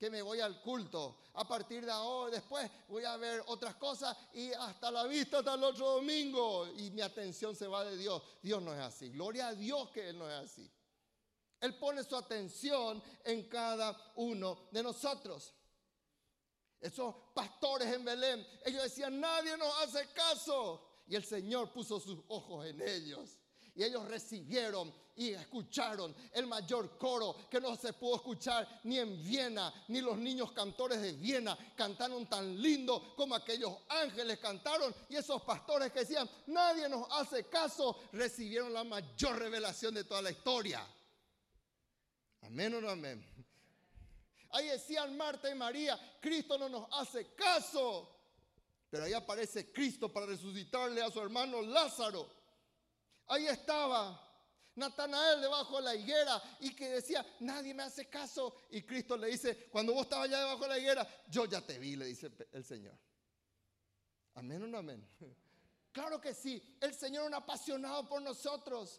que 0.02 0.10
me 0.10 0.20
voy 0.20 0.40
al 0.40 0.60
culto. 0.60 1.20
A 1.34 1.46
partir 1.46 1.84
de 1.84 1.92
ahora, 1.92 2.32
después 2.32 2.68
voy 2.88 3.04
a 3.04 3.16
ver 3.16 3.40
otras 3.46 3.76
cosas 3.76 4.16
y 4.32 4.52
hasta 4.52 4.90
la 4.90 5.04
vista 5.04 5.38
hasta 5.38 5.54
el 5.54 5.62
otro 5.62 5.92
domingo. 5.92 6.66
Y 6.76 6.90
mi 6.90 7.02
atención 7.02 7.54
se 7.54 7.68
va 7.68 7.84
de 7.84 7.96
Dios. 7.96 8.20
Dios 8.42 8.60
no 8.60 8.74
es 8.74 8.80
así. 8.80 9.10
Gloria 9.10 9.46
a 9.48 9.54
Dios 9.54 9.90
que 9.90 10.08
Él 10.08 10.18
no 10.18 10.28
es 10.28 10.34
así. 10.34 10.68
Él 11.62 11.78
pone 11.78 12.02
su 12.02 12.16
atención 12.16 13.00
en 13.24 13.48
cada 13.48 13.96
uno 14.16 14.66
de 14.72 14.82
nosotros. 14.82 15.54
Esos 16.80 17.14
pastores 17.32 17.86
en 17.94 18.04
Belén, 18.04 18.44
ellos 18.64 18.82
decían, 18.82 19.20
nadie 19.20 19.56
nos 19.56 19.72
hace 19.78 20.08
caso. 20.08 21.04
Y 21.06 21.14
el 21.14 21.24
Señor 21.24 21.72
puso 21.72 22.00
sus 22.00 22.18
ojos 22.26 22.66
en 22.66 22.82
ellos. 22.82 23.38
Y 23.76 23.84
ellos 23.84 24.08
recibieron 24.08 24.92
y 25.14 25.30
escucharon 25.30 26.12
el 26.32 26.48
mayor 26.48 26.98
coro 26.98 27.36
que 27.48 27.60
no 27.60 27.76
se 27.76 27.92
pudo 27.92 28.16
escuchar 28.16 28.80
ni 28.82 28.98
en 28.98 29.22
Viena, 29.22 29.72
ni 29.86 30.00
los 30.00 30.18
niños 30.18 30.50
cantores 30.50 31.00
de 31.00 31.12
Viena 31.12 31.56
cantaron 31.76 32.26
tan 32.26 32.60
lindo 32.60 33.14
como 33.14 33.36
aquellos 33.36 33.72
ángeles 33.88 34.40
cantaron. 34.40 34.92
Y 35.08 35.14
esos 35.14 35.42
pastores 35.42 35.92
que 35.92 36.00
decían, 36.00 36.28
nadie 36.48 36.88
nos 36.88 37.06
hace 37.12 37.44
caso, 37.44 38.00
recibieron 38.10 38.72
la 38.72 38.82
mayor 38.82 39.38
revelación 39.38 39.94
de 39.94 40.02
toda 40.02 40.22
la 40.22 40.32
historia. 40.32 40.84
Amén 42.42 42.74
o 42.74 42.80
no 42.80 42.90
amén. 42.90 43.24
Ahí 44.50 44.68
decían 44.68 45.16
Marta 45.16 45.50
y 45.50 45.54
María, 45.54 45.98
Cristo 46.20 46.58
no 46.58 46.68
nos 46.68 46.88
hace 46.92 47.34
caso. 47.34 48.08
Pero 48.90 49.04
ahí 49.04 49.14
aparece 49.14 49.72
Cristo 49.72 50.12
para 50.12 50.26
resucitarle 50.26 51.02
a 51.02 51.10
su 51.10 51.20
hermano 51.20 51.62
Lázaro. 51.62 52.28
Ahí 53.28 53.46
estaba 53.46 54.20
Natanael 54.74 55.40
debajo 55.40 55.78
de 55.78 55.82
la 55.82 55.94
higuera 55.94 56.42
y 56.60 56.74
que 56.74 56.88
decía, 56.88 57.24
nadie 57.40 57.72
me 57.72 57.84
hace 57.84 58.10
caso. 58.10 58.54
Y 58.70 58.82
Cristo 58.82 59.16
le 59.16 59.28
dice, 59.28 59.68
cuando 59.70 59.94
vos 59.94 60.04
estabas 60.04 60.28
allá 60.28 60.40
debajo 60.40 60.62
de 60.64 60.68
la 60.68 60.78
higuera, 60.78 61.08
yo 61.28 61.46
ya 61.46 61.60
te 61.60 61.78
vi, 61.78 61.96
le 61.96 62.06
dice 62.06 62.30
el 62.52 62.64
Señor. 62.64 62.98
Amén 64.34 64.62
o 64.62 64.66
no 64.66 64.78
amén. 64.78 65.08
Claro 65.92 66.18
que 66.22 66.32
sí, 66.32 66.78
el 66.80 66.94
Señor 66.94 67.24
es 67.24 67.28
un 67.28 67.34
apasionado 67.34 68.08
por 68.08 68.22
nosotros. 68.22 68.98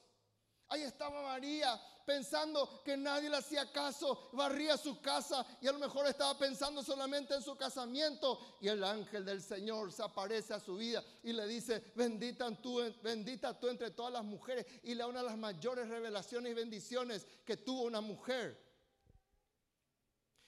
Ahí 0.73 0.81
estaba 0.81 1.21
María 1.21 1.79
pensando 2.03 2.81
que 2.83 2.97
nadie 2.97 3.29
le 3.29 3.37
hacía 3.37 3.71
caso, 3.71 4.31
barría 4.33 4.75
su 4.75 4.99
casa 4.99 5.45
y 5.61 5.67
a 5.67 5.71
lo 5.71 5.77
mejor 5.77 6.07
estaba 6.07 6.35
pensando 6.35 6.81
solamente 6.81 7.35
en 7.35 7.43
su 7.43 7.55
casamiento. 7.55 8.57
Y 8.59 8.69
el 8.69 8.83
ángel 8.83 9.23
del 9.23 9.43
Señor 9.43 9.93
se 9.93 10.01
aparece 10.01 10.51
a 10.51 10.59
su 10.59 10.75
vida 10.75 11.03
y 11.21 11.31
le 11.31 11.45
dice, 11.45 11.91
bendita 11.95 12.49
tú, 12.59 12.81
bendita 13.03 13.59
tú 13.59 13.67
entre 13.67 13.91
todas 13.91 14.13
las 14.13 14.23
mujeres. 14.23 14.65
Y 14.81 14.95
le 14.95 15.03
da 15.03 15.07
una 15.07 15.19
de 15.19 15.27
las 15.27 15.37
mayores 15.37 15.87
revelaciones 15.87 16.51
y 16.51 16.55
bendiciones 16.55 17.27
que 17.45 17.57
tuvo 17.57 17.83
una 17.83 18.01
mujer. 18.01 18.59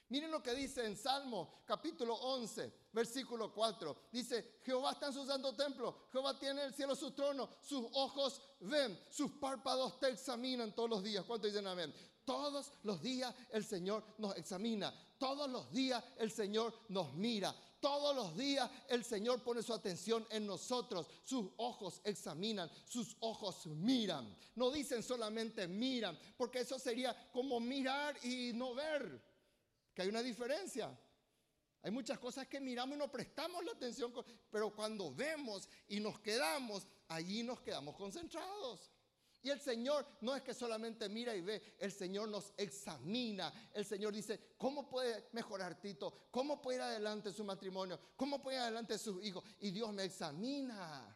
Miren 0.10 0.32
lo 0.32 0.42
que 0.42 0.56
dice 0.56 0.88
en 0.88 0.98
Salmo 0.98 1.62
capítulo 1.68 2.16
11, 2.16 2.74
versículo 2.96 3.54
4. 3.54 3.96
Dice, 4.12 4.60
Jehová 4.64 4.94
está 4.94 5.08
en 5.08 5.14
su 5.14 5.26
santo 5.26 5.54
templo, 5.54 6.08
Jehová 6.12 6.40
tiene 6.40 6.62
en 6.62 6.68
el 6.68 6.74
cielo 6.74 6.96
su 6.96 7.12
trono, 7.12 7.50
sus 7.62 7.86
ojos 7.94 8.42
ven, 8.62 8.98
sus 9.12 9.32
párpados 9.34 10.00
te 10.00 10.08
examinan 10.08 10.74
todos 10.74 10.90
los 10.90 11.04
días. 11.04 11.26
¿Cuánto 11.26 11.46
dicen 11.46 11.68
amén? 11.68 11.94
Todos 12.24 12.72
los 12.84 13.02
días 13.02 13.36
el 13.52 13.66
Señor 13.66 14.04
nos 14.18 14.36
examina, 14.38 14.92
todos 15.20 15.48
los 15.50 15.70
días 15.72 16.04
el 16.18 16.32
Señor 16.32 16.74
nos 16.88 17.14
mira, 17.14 17.54
todos 17.82 18.16
los 18.16 18.36
días 18.36 18.72
el 18.88 19.04
Señor 19.04 19.44
pone 19.44 19.62
su 19.62 19.74
atención 19.74 20.26
en 20.32 20.48
nosotros. 20.48 21.06
Sus 21.24 21.52
ojos 21.58 22.02
examinan, 22.04 22.72
sus 22.86 23.16
ojos 23.20 23.68
miran. 23.68 24.36
No 24.56 24.72
dicen 24.72 25.04
solamente 25.04 25.68
miran, 25.68 26.18
porque 26.38 26.62
eso 26.62 26.80
sería 26.80 27.14
como 27.32 27.60
mirar 27.60 28.18
y 28.26 28.54
no 28.54 28.74
ver 28.74 29.22
que 29.94 30.02
hay 30.02 30.08
una 30.08 30.24
diferencia. 30.24 30.98
Hay 31.86 31.92
muchas 31.92 32.18
cosas 32.18 32.48
que 32.48 32.60
miramos 32.60 32.96
y 32.96 32.98
no 32.98 33.12
prestamos 33.12 33.64
la 33.64 33.74
atención, 33.74 34.12
pero 34.50 34.74
cuando 34.74 35.14
vemos 35.14 35.70
y 35.88 36.00
nos 36.00 36.20
quedamos, 36.20 36.88
allí 37.10 37.44
nos 37.44 37.62
quedamos 37.62 37.96
concentrados. 37.96 38.92
Y 39.44 39.52
el 39.52 39.62
Señor 39.62 40.04
no 40.22 40.36
es 40.36 40.42
que 40.42 40.56
solamente 40.56 41.08
mira 41.10 41.36
y 41.36 41.42
ve, 41.42 41.76
el 41.78 41.92
Señor 41.92 42.28
nos 42.30 42.56
examina. 42.58 43.54
El 43.72 43.86
Señor 43.86 44.16
dice, 44.16 44.56
¿cómo 44.58 44.90
puede 44.90 45.30
mejorar 45.34 45.80
Tito? 45.80 46.12
¿Cómo 46.32 46.60
puede 46.60 46.78
ir 46.78 46.82
adelante 46.82 47.32
su 47.32 47.44
matrimonio? 47.44 48.00
¿Cómo 48.16 48.42
puede 48.42 48.58
ir 48.58 48.64
adelante 48.64 48.98
sus 48.98 49.24
hijos? 49.24 49.44
Y 49.60 49.70
Dios 49.70 49.94
me 49.94 50.06
examina 50.06 51.16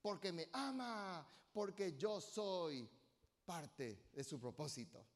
porque 0.00 0.32
me 0.32 0.48
ama, 0.50 1.28
porque 1.52 1.94
yo 1.94 2.22
soy 2.22 2.88
parte 3.44 4.06
de 4.14 4.24
su 4.24 4.40
propósito. 4.40 5.06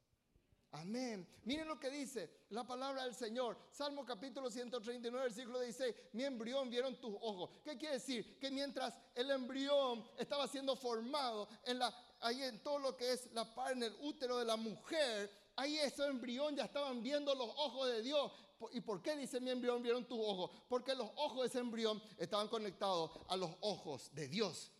Amén. 0.73 1.27
Miren 1.43 1.67
lo 1.67 1.77
que 1.77 1.89
dice 1.89 2.45
la 2.49 2.65
palabra 2.65 3.03
del 3.03 3.13
Señor. 3.13 3.57
Salmo 3.71 4.05
capítulo 4.05 4.49
139, 4.49 5.25
versículo 5.25 5.59
16. 5.59 5.93
Mi 6.13 6.23
embrión 6.23 6.69
vieron 6.69 6.95
tus 6.95 7.13
ojos. 7.21 7.49
¿Qué 7.63 7.77
quiere 7.77 7.95
decir? 7.95 8.39
Que 8.39 8.49
mientras 8.49 8.97
el 9.13 9.29
embrión 9.31 10.07
estaba 10.17 10.47
siendo 10.47 10.77
formado 10.77 11.49
en 11.65 11.79
ahí 12.21 12.41
en 12.43 12.63
todo 12.63 12.79
lo 12.79 12.95
que 12.95 13.11
es 13.11 13.29
la 13.33 13.45
en 13.69 13.83
el 13.83 13.93
útero 14.01 14.37
de 14.37 14.45
la 14.45 14.55
mujer, 14.55 15.29
ahí 15.57 15.77
ese 15.77 16.05
embrión 16.05 16.55
ya 16.55 16.63
estaban 16.63 17.03
viendo 17.03 17.35
los 17.35 17.49
ojos 17.49 17.89
de 17.89 18.01
Dios. 18.01 18.31
¿Y 18.71 18.79
por 18.79 19.01
qué 19.01 19.17
dice 19.17 19.41
mi 19.41 19.49
embrión 19.49 19.83
vieron 19.83 20.05
tus 20.05 20.19
ojos? 20.19 20.51
Porque 20.69 20.95
los 20.95 21.09
ojos 21.17 21.41
de 21.41 21.47
ese 21.47 21.59
embrión 21.59 22.01
estaban 22.17 22.47
conectados 22.47 23.11
a 23.27 23.35
los 23.35 23.51
ojos 23.59 24.09
de 24.13 24.29
Dios. 24.29 24.71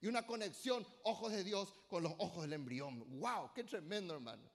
Y 0.00 0.06
una 0.06 0.24
conexión, 0.26 0.86
ojos 1.02 1.32
de 1.32 1.42
Dios 1.42 1.72
con 1.88 2.04
los 2.04 2.12
ojos 2.18 2.42
del 2.42 2.52
embrión. 2.52 3.04
¡Wow! 3.18 3.52
¡Qué 3.52 3.64
tremendo, 3.64 4.14
hermano! 4.14 4.53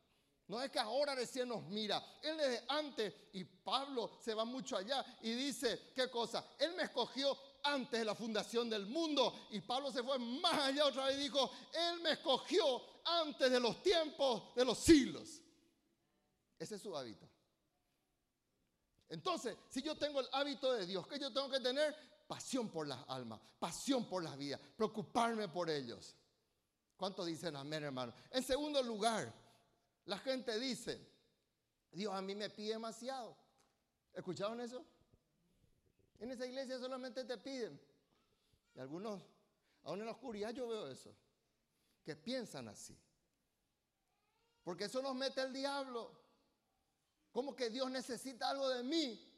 No 0.50 0.62
es 0.64 0.72
que 0.72 0.80
ahora 0.80 1.14
recién 1.14 1.48
nos 1.48 1.64
mira. 1.66 2.04
Él 2.24 2.36
desde 2.36 2.66
antes, 2.70 3.14
y 3.34 3.44
Pablo 3.44 4.18
se 4.20 4.34
va 4.34 4.46
mucho 4.46 4.76
allá 4.76 5.06
y 5.22 5.32
dice, 5.34 5.92
¿qué 5.96 6.10
cosa? 6.10 6.44
Él 6.58 6.74
me 6.74 6.84
escogió 6.84 7.38
antes 7.64 8.00
de 8.00 8.04
la 8.04 8.16
fundación 8.16 8.68
del 8.68 8.88
mundo. 8.88 9.48
Y 9.52 9.62
Pablo 9.62 9.92
se 9.92 10.02
fue 10.02 10.18
más 10.18 10.60
allá 10.60 10.88
otra 10.88 11.06
vez 11.06 11.18
y 11.18 11.24
dijo, 11.24 11.52
Él 11.72 12.02
me 12.02 12.14
escogió 12.14 12.82
antes 13.06 13.52
de 13.52 13.60
los 13.60 13.84
tiempos 13.84 14.56
de 14.56 14.66
los 14.66 14.80
siglos. 14.80 15.40
Ese 16.58 16.76
es 16.76 16.82
su 16.82 16.98
hábito. 16.98 17.30
Entonces, 19.08 19.56
si 19.70 19.84
yo 19.84 19.96
tengo 19.96 20.20
el 20.20 20.28
hábito 20.32 20.74
de 20.74 20.88
Dios, 20.88 21.06
¿qué 21.08 21.20
yo 21.20 21.32
tengo 21.32 21.52
que 21.52 21.60
tener? 21.60 21.96
Pasión 22.28 22.70
por 22.70 22.88
las 22.88 23.08
almas, 23.08 23.40
pasión 23.60 24.10
por 24.10 24.24
las 24.24 24.36
vidas, 24.36 24.60
preocuparme 24.76 25.48
por 25.48 25.70
ellos. 25.70 26.16
¿Cuántos 26.98 27.28
dicen 27.28 27.56
amén, 27.56 27.84
hermano? 27.84 28.14
En 28.32 28.44
segundo 28.44 28.82
lugar, 28.82 29.32
la 30.10 30.18
gente 30.18 30.58
dice, 30.60 31.00
Dios 31.92 32.12
a 32.16 32.22
mí 32.22 32.34
me 32.34 32.50
pide 32.50 32.74
demasiado. 32.74 33.38
¿Escucharon 34.12 34.60
eso? 34.60 34.84
En 36.18 36.32
esa 36.32 36.48
iglesia 36.48 36.80
solamente 36.80 37.24
te 37.26 37.38
piden. 37.38 37.80
Y 38.74 38.80
algunos, 38.80 39.22
aún 39.84 40.00
en 40.00 40.08
la 40.08 40.14
oscuridad 40.14 40.50
yo 40.50 40.68
veo 40.68 40.88
eso, 40.88 41.16
que 42.04 42.16
piensan 42.16 42.68
así. 42.70 42.98
Porque 44.64 44.86
eso 44.86 45.00
nos 45.04 45.14
mete 45.14 45.42
el 45.42 45.54
diablo. 45.54 46.12
Como 47.32 47.56
que 47.56 47.70
Dios 47.70 47.92
necesita 47.92 48.50
algo 48.50 48.68
de 48.68 48.82
mí. 48.82 49.32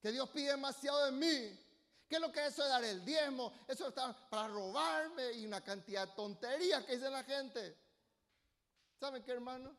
Que 0.00 0.12
Dios 0.12 0.30
pide 0.30 0.52
demasiado 0.52 1.04
de 1.04 1.12
mí. 1.12 1.60
¿Qué 2.08 2.14
es 2.14 2.20
lo 2.22 2.32
que 2.32 2.40
es 2.40 2.54
eso 2.54 2.62
de 2.62 2.70
dar 2.70 2.84
el 2.84 3.04
diezmo? 3.04 3.52
Eso 3.68 3.88
está 3.88 4.16
para 4.30 4.48
robarme 4.48 5.32
y 5.32 5.44
una 5.44 5.62
cantidad 5.62 6.08
de 6.08 6.14
tonterías 6.14 6.84
que 6.84 6.96
dice 6.96 7.10
la 7.10 7.22
gente. 7.22 7.83
¿Saben 8.98 9.22
qué, 9.22 9.32
hermano? 9.32 9.76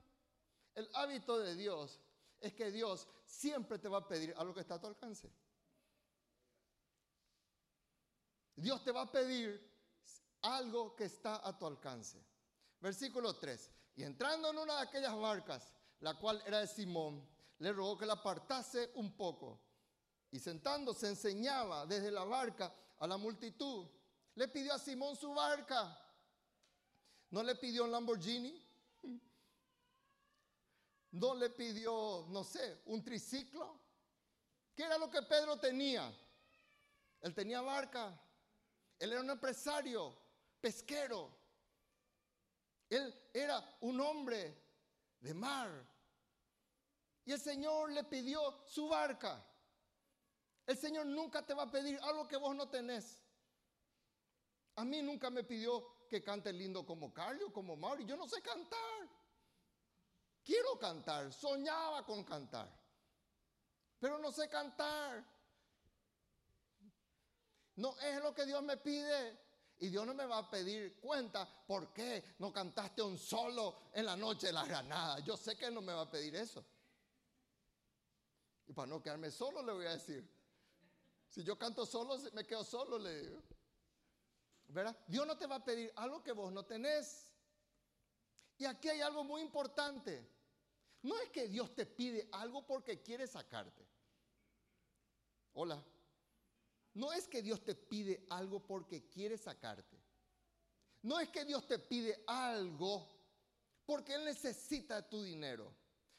El 0.74 0.90
hábito 0.94 1.40
de 1.40 1.56
Dios 1.56 2.00
es 2.40 2.54
que 2.54 2.72
Dios 2.72 3.08
siempre 3.26 3.80
te 3.80 3.88
va 3.88 4.00
a 4.00 4.08
pedir 4.08 4.34
algo 4.38 4.54
que 4.54 4.62
está 4.62 4.76
a 4.76 4.82
tu 4.82 4.88
alcance. 4.88 5.32
Dios 8.56 8.84
te 8.84 8.92
va 8.92 9.02
a 9.02 9.12
pedir 9.12 9.76
algo 10.42 10.96
que 10.96 11.06
está 11.06 11.46
a 11.46 11.58
tu 11.58 11.66
alcance. 11.66 12.24
Versículo 12.80 13.36
3. 13.36 13.72
Y 13.96 14.04
entrando 14.04 14.50
en 14.50 14.58
una 14.58 14.76
de 14.76 14.82
aquellas 14.84 15.16
barcas, 15.18 15.74
la 16.00 16.18
cual 16.20 16.42
era 16.46 16.60
de 16.60 16.68
Simón, 16.68 17.28
le 17.60 17.72
rogó 17.72 17.98
que 17.98 18.06
la 18.06 18.14
apartase 18.14 18.92
un 18.96 19.16
poco. 19.16 19.62
Y 20.32 20.40
sentándose 20.40 21.08
enseñaba 21.08 21.86
desde 21.86 22.12
la 22.12 22.26
barca 22.26 22.74
a 23.00 23.08
la 23.08 23.18
multitud. 23.18 23.88
Le 24.36 24.48
pidió 24.50 24.74
a 24.74 24.80
Simón 24.80 25.16
su 25.16 25.34
barca. 25.34 25.98
No 27.32 27.42
le 27.44 27.56
pidió 27.56 27.86
un 27.86 27.92
Lamborghini. 27.92 28.65
No 31.16 31.34
le 31.34 31.50
pidió, 31.50 32.26
no 32.28 32.44
sé, 32.44 32.82
un 32.88 33.02
triciclo. 33.02 33.80
¿Qué 34.76 34.84
era 34.84 34.98
lo 34.98 35.10
que 35.10 35.22
Pedro 35.22 35.58
tenía? 35.58 36.14
Él 37.22 37.34
tenía 37.34 37.62
barca. 37.62 38.20
Él 39.00 39.14
era 39.14 39.22
un 39.22 39.30
empresario, 39.30 40.14
pesquero. 40.60 41.34
Él 42.90 43.30
era 43.34 43.78
un 43.80 44.02
hombre 44.02 44.62
de 45.22 45.34
mar. 45.34 45.88
Y 47.24 47.32
el 47.32 47.40
Señor 47.40 47.94
le 47.94 48.04
pidió 48.04 48.66
su 48.68 48.90
barca. 48.90 49.42
El 50.68 50.78
Señor 50.78 51.06
nunca 51.06 51.46
te 51.46 51.54
va 51.54 51.64
a 51.64 51.72
pedir 51.72 51.98
algo 52.04 52.28
que 52.28 52.36
vos 52.36 52.54
no 52.54 52.68
tenés. 52.68 53.24
A 54.76 54.84
mí 54.84 55.02
nunca 55.02 55.30
me 55.30 55.46
pidió 55.46 56.08
que 56.10 56.22
cante 56.22 56.52
lindo 56.52 56.86
como 56.86 57.14
Carlos, 57.14 57.54
como 57.54 57.78
Mauri. 57.78 58.04
Yo 58.04 58.18
no 58.18 58.28
sé 58.28 58.42
cantar. 58.42 59.15
Quiero 60.46 60.78
cantar, 60.78 61.34
soñaba 61.34 62.06
con 62.06 62.24
cantar, 62.24 62.72
pero 64.00 64.20
no 64.20 64.32
sé 64.32 64.48
cantar. 64.48 65.26
No 67.78 67.98
es 68.00 68.22
lo 68.22 68.34
que 68.34 68.46
Dios 68.46 68.62
me 68.64 68.78
pide. 68.78 69.44
Y 69.78 69.90
Dios 69.90 70.06
no 70.08 70.14
me 70.14 70.26
va 70.26 70.38
a 70.38 70.50
pedir 70.50 71.02
cuenta 71.02 71.46
por 71.68 71.92
qué 71.92 72.36
no 72.40 72.54
cantaste 72.54 73.02
un 73.02 73.18
solo 73.18 73.90
en 73.92 74.06
la 74.06 74.16
noche 74.16 74.48
de 74.48 74.54
la 74.54 74.66
granada. 74.66 75.20
Yo 75.20 75.36
sé 75.36 75.58
que 75.58 75.70
no 75.70 75.82
me 75.82 75.92
va 75.92 76.04
a 76.04 76.10
pedir 76.10 76.34
eso. 76.36 76.64
Y 78.68 78.72
para 78.72 78.88
no 78.88 79.02
quedarme 79.02 79.32
solo 79.32 79.62
le 79.62 79.74
voy 79.74 79.86
a 79.86 79.92
decir. 79.92 80.26
Si 81.28 81.44
yo 81.44 81.58
canto 81.58 81.86
solo, 81.86 82.18
me 82.32 82.46
quedo 82.46 82.64
solo, 82.64 82.98
le 82.98 83.22
digo. 83.22 83.44
¿Verdad? 84.68 84.98
Dios 85.08 85.28
no 85.28 85.38
te 85.38 85.46
va 85.46 85.56
a 85.56 85.66
pedir 85.66 85.92
algo 85.98 86.24
que 86.24 86.32
vos 86.32 86.54
no 86.54 86.64
tenés. 86.64 87.30
Y 88.58 88.64
aquí 88.64 88.88
hay 88.88 89.02
algo 89.02 89.26
muy 89.26 89.42
importante. 89.42 90.35
No 91.06 91.20
es 91.20 91.30
que 91.30 91.48
Dios 91.48 91.76
te 91.76 91.86
pide 91.86 92.28
algo 92.32 92.66
porque 92.66 93.04
quiere 93.04 93.28
sacarte. 93.28 93.88
Hola. 95.54 95.86
No 96.96 97.14
es 97.14 97.28
que 97.28 97.44
Dios 97.44 97.64
te 97.64 97.76
pide 97.76 98.26
algo 98.28 98.66
porque 98.66 99.08
quiere 99.08 99.38
sacarte. 99.38 100.02
No 101.04 101.20
es 101.20 101.30
que 101.30 101.46
Dios 101.46 101.68
te 101.68 101.78
pide 101.78 102.24
algo 102.26 103.08
porque 103.86 104.16
Él 104.16 104.26
necesita 104.26 105.08
tu 105.08 105.22
dinero. 105.22 105.72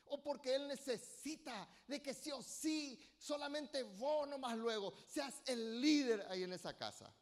O 0.05 0.23
porque 0.23 0.55
Él 0.55 0.69
necesita 0.69 1.69
de 1.89 2.01
que 2.01 2.15
sí 2.15 2.31
o 2.31 2.41
sí, 2.41 2.97
solamente 3.19 3.83
vos 3.83 4.29
nomás 4.29 4.57
luego 4.57 4.95
seas 5.09 5.43
el 5.47 5.81
líder 5.81 6.25
ahí 6.31 6.45
en 6.45 6.53
esa 6.53 6.77
casa. 6.77 7.13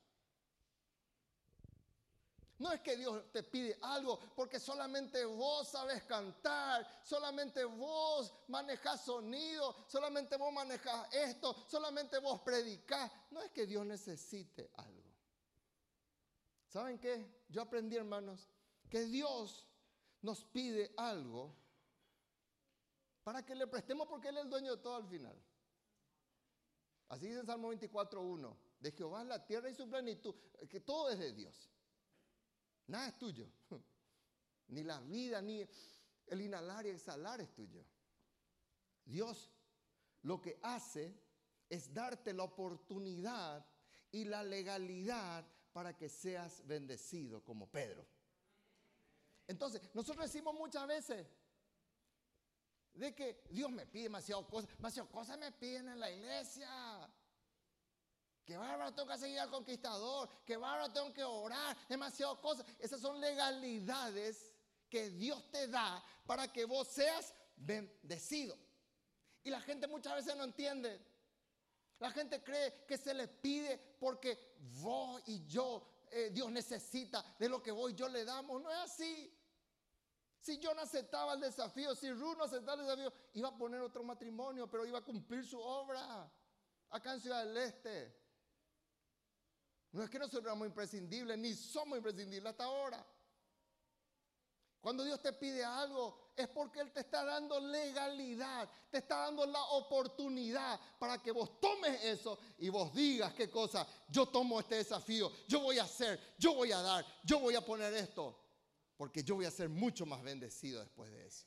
No 2.59 2.73
es 2.73 2.81
que 2.81 2.97
Dios 2.97 3.33
te 3.33 3.43
pide 3.43 3.77
algo 3.83 4.19
porque 4.37 4.61
solamente 4.61 5.25
vos 5.25 5.69
sabes 5.69 6.05
cantar, 6.05 6.87
solamente 7.03 7.65
vos 7.65 8.33
manejas 8.49 9.05
sonido, 9.05 9.85
solamente 9.89 10.37
vos 10.37 10.53
manejas 10.53 11.13
esto, 11.13 11.55
solamente 11.69 12.19
vos 12.19 12.41
predicás. 12.43 13.11
No 13.33 13.43
es 13.43 13.51
que 13.51 13.67
Dios 13.67 13.85
necesite 13.85 14.71
algo. 14.77 15.03
¿Saben 16.69 16.99
qué? 16.99 17.45
Yo 17.49 17.63
aprendí, 17.63 17.97
hermanos, 17.97 18.49
que 18.89 19.05
Dios 19.05 19.67
nos 20.23 20.45
pide 20.45 20.93
algo 20.97 21.55
para 23.25 23.45
que 23.45 23.55
le 23.55 23.67
prestemos 23.67 24.07
porque 24.07 24.29
Él 24.29 24.37
es 24.39 24.45
el 24.45 24.51
dueño 24.51 24.77
de 24.77 24.83
todo 24.83 24.97
al 24.97 25.07
final. 25.07 25.37
Así 27.09 27.27
dice 27.27 27.41
en 27.41 27.47
Salmo 27.47 27.73
24.1. 27.73 28.57
De 28.81 28.93
Jehová 28.93 29.23
es 29.23 29.29
la 29.29 29.45
tierra 29.45 29.71
y 29.71 29.75
su 29.75 29.89
plenitud, 29.89 30.35
que 30.69 30.81
todo 30.81 31.11
es 31.11 31.19
de 31.19 31.33
Dios. 31.33 31.71
Nada 32.87 33.09
es 33.09 33.19
tuyo. 33.19 33.49
Ni 34.69 34.83
la 34.83 35.01
vida, 35.01 35.43
ni 35.43 35.67
el 36.27 36.41
inhalar 36.41 36.87
y 36.87 36.91
exhalar 36.91 37.41
es 37.41 37.53
tuyo. 37.55 37.85
Dios 39.05 39.51
lo 40.23 40.41
que 40.41 40.59
hace 40.63 41.15
es 41.69 41.93
darte 41.93 42.33
la 42.33 42.45
oportunidad 42.45 43.65
y 44.11 44.25
la 44.25 44.43
legalidad 44.43 45.45
para 45.73 45.97
que 45.97 46.09
seas 46.09 46.67
bendecido 46.67 47.45
como 47.45 47.71
Pedro. 47.71 48.07
Entonces, 49.47 49.83
nosotros 49.93 50.33
decimos 50.33 50.55
muchas 50.55 50.87
veces 50.87 51.27
de 52.95 53.15
que 53.15 53.45
Dios 53.51 53.71
me 53.71 53.87
pide 53.87 54.05
demasiadas 54.05 54.47
cosas, 54.47 54.71
demasiadas 54.77 55.11
cosas 55.11 55.39
me 55.39 55.53
piden 55.53 55.89
en 55.89 56.01
la 56.01 56.11
iglesia. 56.11 56.69
Que 58.45 58.57
bárbaro 58.57 58.93
tengo 58.93 59.09
que 59.09 59.19
seguir 59.19 59.39
al 59.39 59.51
conquistador. 59.51 60.29
Que 60.45 60.57
bárbaro 60.57 60.93
tengo 60.93 61.13
que 61.13 61.25
orar. 61.25 61.77
Demasiadas 61.89 62.39
cosas. 62.39 62.67
Esas 62.79 63.01
son 63.01 63.21
legalidades 63.21 64.53
que 64.89 65.11
Dios 65.11 65.51
te 65.51 65.67
da 65.69 66.03
para 66.27 66.53
que 66.53 66.65
vos 66.65 66.89
seas 66.89 67.35
bendecido. 67.57 68.57
Y 69.43 69.51
la 69.51 69.61
gente 69.61 69.87
muchas 69.87 70.15
veces 70.15 70.37
no 70.37 70.45
entiende. 70.45 71.01
La 71.99 72.11
gente 72.11 72.43
cree 72.43 72.85
que 72.87 72.99
se 72.99 73.15
le 73.15 73.29
pide 73.29 73.79
porque 73.99 74.57
vos 74.81 75.23
y 75.27 75.47
yo, 75.47 75.87
eh, 76.11 76.31
Dios 76.33 76.51
necesita 76.51 77.25
de 77.39 77.49
lo 77.49 77.63
que 77.63 77.71
vos 77.71 77.91
y 77.91 77.95
yo 77.95 78.09
le 78.09 78.25
damos. 78.25 78.63
No 78.63 78.71
es 78.71 78.79
así. 78.79 79.33
Si 80.39 80.59
yo 80.59 80.75
no 80.75 80.83
aceptaba 80.83 81.35
el 81.35 81.41
desafío, 81.41 81.95
si 81.95 82.13
Ruth 82.13 82.37
no 82.37 82.45
aceptaba 82.45 82.83
el 82.83 82.87
desafío, 82.87 83.13
iba 83.33 83.49
a 83.49 83.57
poner 83.57 83.81
otro 83.81 84.03
matrimonio, 84.03 84.69
pero 84.71 84.85
iba 84.85 84.99
a 84.99 85.05
cumplir 85.05 85.47
su 85.47 85.59
obra 85.59 86.31
acá 86.91 87.15
en 87.15 87.21
Ciudad 87.21 87.45
del 87.47 87.57
Este. 87.57 88.24
No 89.95 90.03
es 90.03 90.11
que 90.11 90.19
nosotros 90.19 90.51
somos 90.51 90.67
imprescindibles, 90.67 91.39
ni 91.39 91.55
somos 91.55 91.97
imprescindibles 91.97 92.51
hasta 92.51 92.65
ahora. 92.65 93.07
Cuando 94.81 95.05
Dios 95.05 95.23
te 95.23 95.33
pide 95.33 95.65
algo, 95.65 96.33
es 96.35 96.49
porque 96.49 96.81
Él 96.81 96.91
te 96.91 96.99
está 96.99 97.25
dando 97.25 97.61
legalidad, 97.61 98.69
te 98.91 98.99
está 98.99 99.19
dando 99.19 99.47
la 99.47 99.63
oportunidad 99.63 100.81
para 100.99 101.23
que 101.23 101.31
vos 101.31 101.61
tomes 101.61 102.03
eso 102.03 102.41
y 102.59 102.71
vos 102.71 102.93
digas 102.93 103.35
qué 103.35 103.49
cosa, 103.49 103.87
yo 104.09 104.27
tomo 104.27 104.59
este 104.59 104.75
desafío, 104.75 105.31
yo 105.47 105.61
voy 105.61 105.79
a 105.79 105.85
hacer, 105.85 106.19
yo 106.39 106.55
voy 106.55 106.73
a 106.73 106.83
dar, 106.83 107.07
yo 107.23 107.39
voy 107.39 107.55
a 107.55 107.65
poner 107.65 107.95
esto, 107.95 108.37
porque 108.97 109.23
yo 109.23 109.37
voy 109.37 109.45
a 109.45 109.51
ser 109.53 109.69
mucho 109.69 110.05
más 110.05 110.25
bendecido 110.25 110.81
después 110.81 111.09
de 111.13 111.25
eso. 111.25 111.47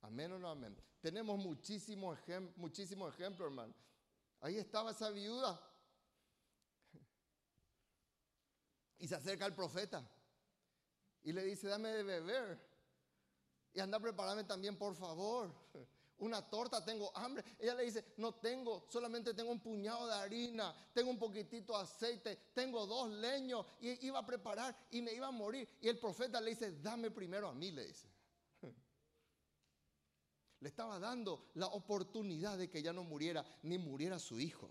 Amén 0.00 0.32
o 0.32 0.38
no 0.38 0.48
amén. 0.48 0.74
Tenemos 1.02 1.38
muchísimos 1.38 2.18
muchísimo 2.56 3.06
ejemplos, 3.06 3.50
hermano. 3.50 3.74
Ahí 4.40 4.56
estaba 4.56 4.92
esa 4.92 5.10
viuda 5.10 5.60
Y 9.00 9.08
se 9.08 9.16
acerca 9.16 9.46
el 9.46 9.54
profeta 9.54 10.08
y 11.22 11.32
le 11.32 11.44
dice, 11.44 11.68
dame 11.68 11.90
de 11.90 12.02
beber. 12.02 12.58
Y 13.72 13.80
anda 13.80 14.00
prepararme 14.00 14.44
también, 14.44 14.76
por 14.76 14.94
favor. 14.94 15.52
Una 16.18 16.46
torta, 16.46 16.84
tengo 16.84 17.16
hambre. 17.16 17.42
Ella 17.58 17.74
le 17.74 17.84
dice, 17.84 18.04
no 18.18 18.34
tengo, 18.34 18.86
solamente 18.90 19.32
tengo 19.32 19.50
un 19.50 19.60
puñado 19.60 20.06
de 20.06 20.14
harina, 20.14 20.74
tengo 20.92 21.10
un 21.10 21.18
poquitito 21.18 21.74
de 21.74 21.82
aceite, 21.82 22.36
tengo 22.52 22.86
dos 22.86 23.10
leños 23.10 23.64
y 23.80 24.06
iba 24.06 24.18
a 24.18 24.26
preparar 24.26 24.76
y 24.90 25.00
me 25.00 25.14
iba 25.14 25.28
a 25.28 25.32
morir. 25.32 25.66
Y 25.80 25.88
el 25.88 25.98
profeta 25.98 26.40
le 26.40 26.50
dice, 26.50 26.72
dame 26.82 27.10
primero 27.10 27.48
a 27.48 27.54
mí, 27.54 27.70
le 27.70 27.86
dice. 27.86 28.06
Le 30.60 30.68
estaba 30.68 30.98
dando 30.98 31.50
la 31.54 31.68
oportunidad 31.68 32.58
de 32.58 32.68
que 32.68 32.82
ya 32.82 32.92
no 32.92 33.02
muriera, 33.02 33.42
ni 33.62 33.78
muriera 33.78 34.18
su 34.18 34.38
hijo. 34.38 34.68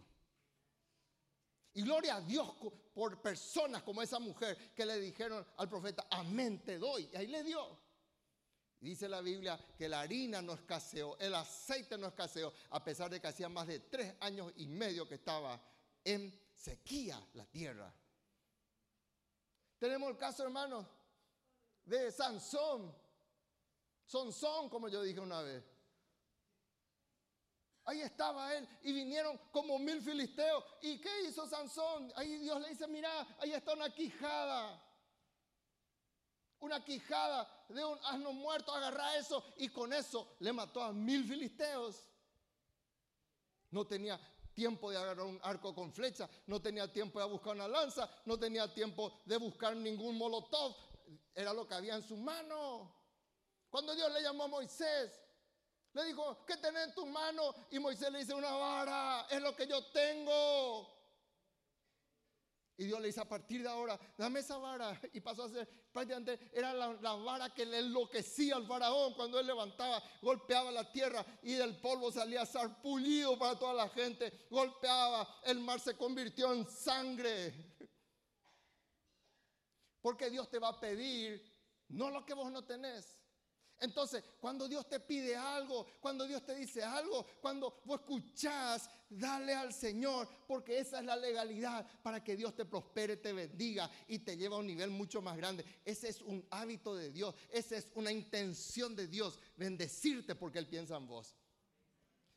Y 1.79 1.81
gloria 1.81 2.17
a 2.17 2.21
Dios 2.21 2.45
por 2.93 3.21
personas 3.21 3.83
como 3.83 4.01
esa 4.01 4.19
mujer 4.19 4.73
que 4.75 4.85
le 4.85 4.99
dijeron 4.99 5.47
al 5.55 5.69
profeta, 5.69 6.07
amén 6.09 6.61
te 6.61 6.77
doy. 6.77 7.09
Y 7.13 7.15
ahí 7.15 7.27
le 7.27 7.41
dio. 7.41 7.79
dice 8.81 9.07
la 9.07 9.21
Biblia 9.21 9.57
que 9.77 9.87
la 9.87 10.01
harina 10.01 10.41
no 10.41 10.55
escaseó, 10.55 11.17
el 11.19 11.33
aceite 11.33 11.97
no 11.97 12.07
escaseó, 12.07 12.51
a 12.71 12.83
pesar 12.83 13.09
de 13.09 13.21
que 13.21 13.27
hacía 13.27 13.47
más 13.47 13.65
de 13.65 13.79
tres 13.79 14.13
años 14.19 14.51
y 14.57 14.67
medio 14.67 15.07
que 15.07 15.15
estaba 15.15 15.57
en 16.03 16.37
sequía 16.53 17.25
la 17.35 17.45
tierra. 17.45 17.95
Tenemos 19.77 20.09
el 20.09 20.17
caso, 20.17 20.43
hermanos, 20.43 20.85
de 21.85 22.11
Sansón. 22.11 22.93
Sansón, 24.05 24.67
como 24.67 24.89
yo 24.89 25.01
dije 25.01 25.21
una 25.21 25.41
vez. 25.43 25.63
Ahí 27.89 28.01
estaba 28.01 28.53
él 28.53 28.69
y 28.83 28.93
vinieron 28.93 29.35
como 29.51 29.79
mil 29.79 29.99
filisteos. 29.99 30.63
¿Y 30.83 31.01
qué 31.01 31.23
hizo 31.23 31.47
Sansón? 31.47 32.13
Ahí 32.15 32.37
Dios 32.37 32.61
le 32.61 32.69
dice, 32.69 32.87
mira, 32.87 33.09
ahí 33.39 33.51
está 33.51 33.73
una 33.73 33.89
quijada. 33.89 34.79
Una 36.59 36.85
quijada 36.85 37.65
de 37.67 37.83
un 37.83 37.97
asno 38.03 38.31
muerto, 38.31 38.71
agarra 38.75 39.17
eso 39.17 39.43
y 39.57 39.69
con 39.69 39.91
eso 39.91 40.35
le 40.39 40.53
mató 40.53 40.83
a 40.83 40.93
mil 40.93 41.27
filisteos. 41.27 42.05
No 43.71 43.87
tenía 43.87 44.19
tiempo 44.53 44.91
de 44.91 44.97
agarrar 44.97 45.25
un 45.25 45.39
arco 45.41 45.73
con 45.73 45.91
flecha, 45.91 46.29
no 46.45 46.61
tenía 46.61 46.93
tiempo 46.93 47.19
de 47.19 47.25
buscar 47.25 47.55
una 47.55 47.67
lanza, 47.67 48.07
no 48.25 48.37
tenía 48.37 48.71
tiempo 48.71 49.19
de 49.25 49.37
buscar 49.37 49.75
ningún 49.75 50.15
molotov. 50.15 50.75
Era 51.33 51.53
lo 51.53 51.67
que 51.67 51.73
había 51.73 51.95
en 51.95 52.07
su 52.07 52.17
mano. 52.17 52.93
Cuando 53.71 53.95
Dios 53.95 54.13
le 54.13 54.21
llamó 54.21 54.43
a 54.43 54.47
Moisés, 54.47 55.19
le 55.93 56.05
dijo, 56.05 56.45
¿qué 56.45 56.57
tenés 56.57 56.87
en 56.87 56.93
tu 56.93 57.05
mano? 57.05 57.53
Y 57.71 57.79
Moisés 57.79 58.11
le 58.11 58.19
dice, 58.19 58.33
una 58.33 58.51
vara, 58.51 59.27
es 59.29 59.41
lo 59.41 59.55
que 59.55 59.67
yo 59.67 59.83
tengo. 59.91 60.99
Y 62.77 62.85
Dios 62.85 63.01
le 63.01 63.07
dice, 63.07 63.19
a 63.19 63.27
partir 63.27 63.61
de 63.61 63.67
ahora, 63.67 63.99
dame 64.17 64.39
esa 64.39 64.57
vara. 64.57 64.97
Y 65.13 65.19
pasó 65.19 65.43
a 65.43 65.49
ser, 65.49 65.67
prácticamente 65.91 66.49
era 66.53 66.73
la, 66.73 66.93
la, 66.93 67.13
vara 67.13 67.53
que 67.53 67.65
le 67.65 67.79
enloquecía 67.79 68.55
al 68.55 68.65
faraón 68.65 69.15
cuando 69.15 69.37
él 69.37 69.47
levantaba, 69.47 70.01
golpeaba 70.21 70.71
la 70.71 70.89
tierra 70.89 71.25
y 71.43 71.55
del 71.55 71.75
polvo 71.81 72.11
salía 72.11 72.45
sarpullido 72.45 73.37
para 73.37 73.59
toda 73.59 73.73
la 73.73 73.89
gente. 73.89 74.47
Golpeaba, 74.49 75.27
el 75.43 75.59
mar 75.59 75.81
se 75.81 75.97
convirtió 75.97 76.53
en 76.53 76.69
sangre. 76.69 77.75
Porque 80.01 80.29
Dios 80.29 80.49
te 80.49 80.59
va 80.59 80.69
a 80.69 80.79
pedir 80.79 81.49
no 81.89 82.09
lo 82.11 82.25
que 82.25 82.33
vos 82.33 82.51
no 82.51 82.63
tenés, 82.63 83.18
entonces, 83.79 84.23
cuando 84.39 84.67
Dios 84.67 84.87
te 84.87 84.99
pide 84.99 85.35
algo, 85.35 85.85
cuando 86.01 86.27
Dios 86.27 86.45
te 86.45 86.55
dice 86.55 86.83
algo, 86.83 87.25
cuando 87.41 87.81
vos 87.85 88.01
escuchás, 88.01 88.89
dale 89.09 89.53
al 89.53 89.73
Señor, 89.73 90.27
porque 90.47 90.79
esa 90.79 90.99
es 90.99 91.05
la 91.05 91.15
legalidad 91.15 91.87
para 92.01 92.23
que 92.23 92.35
Dios 92.35 92.55
te 92.55 92.65
prospere, 92.65 93.17
te 93.17 93.31
bendiga 93.31 93.89
y 94.07 94.19
te 94.19 94.35
lleve 94.35 94.55
a 94.55 94.59
un 94.59 94.67
nivel 94.67 94.89
mucho 94.89 95.21
más 95.21 95.37
grande. 95.37 95.63
Ese 95.85 96.09
es 96.09 96.21
un 96.21 96.45
hábito 96.51 96.93
de 96.95 97.11
Dios, 97.11 97.33
esa 97.49 97.77
es 97.77 97.87
una 97.95 98.11
intención 98.11 98.95
de 98.95 99.07
Dios, 99.07 99.39
bendecirte 99.55 100.35
porque 100.35 100.59
Él 100.59 100.67
piensa 100.67 100.97
en 100.97 101.07
vos. 101.07 101.35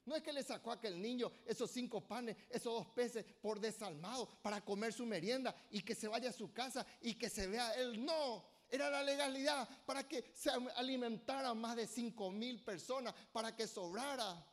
No 0.05 0.17
es 0.17 0.23
que 0.23 0.33
le 0.33 0.43
sacó 0.43 0.71
a 0.71 0.75
aquel 0.75 1.01
niño 1.01 1.31
esos 1.47 1.71
cinco 1.71 2.01
panes, 2.01 2.37
esos 2.51 2.73
dos 2.73 2.87
peces 2.89 3.25
por 3.41 3.61
desalmado 3.61 4.29
para 4.43 4.61
comer 4.65 4.93
su 4.93 5.07
merienda 5.07 5.55
y 5.71 5.83
que 5.83 5.95
se 5.95 6.09
vaya 6.09 6.31
a 6.31 6.33
su 6.33 6.53
casa 6.53 6.85
y 7.01 7.15
que 7.15 7.31
se 7.31 7.47
vea 7.47 7.73
él. 7.75 8.05
No, 8.05 8.45
era 8.73 8.89
la 8.89 9.03
legalidad 9.03 9.69
para 9.85 10.09
que 10.09 10.33
se 10.35 10.51
alimentara 10.51 11.53
más 11.53 11.77
de 11.77 11.87
5 11.87 12.31
mil 12.31 12.65
personas, 12.65 13.15
para 13.31 13.55
que 13.55 13.69
sobrara. 13.69 14.45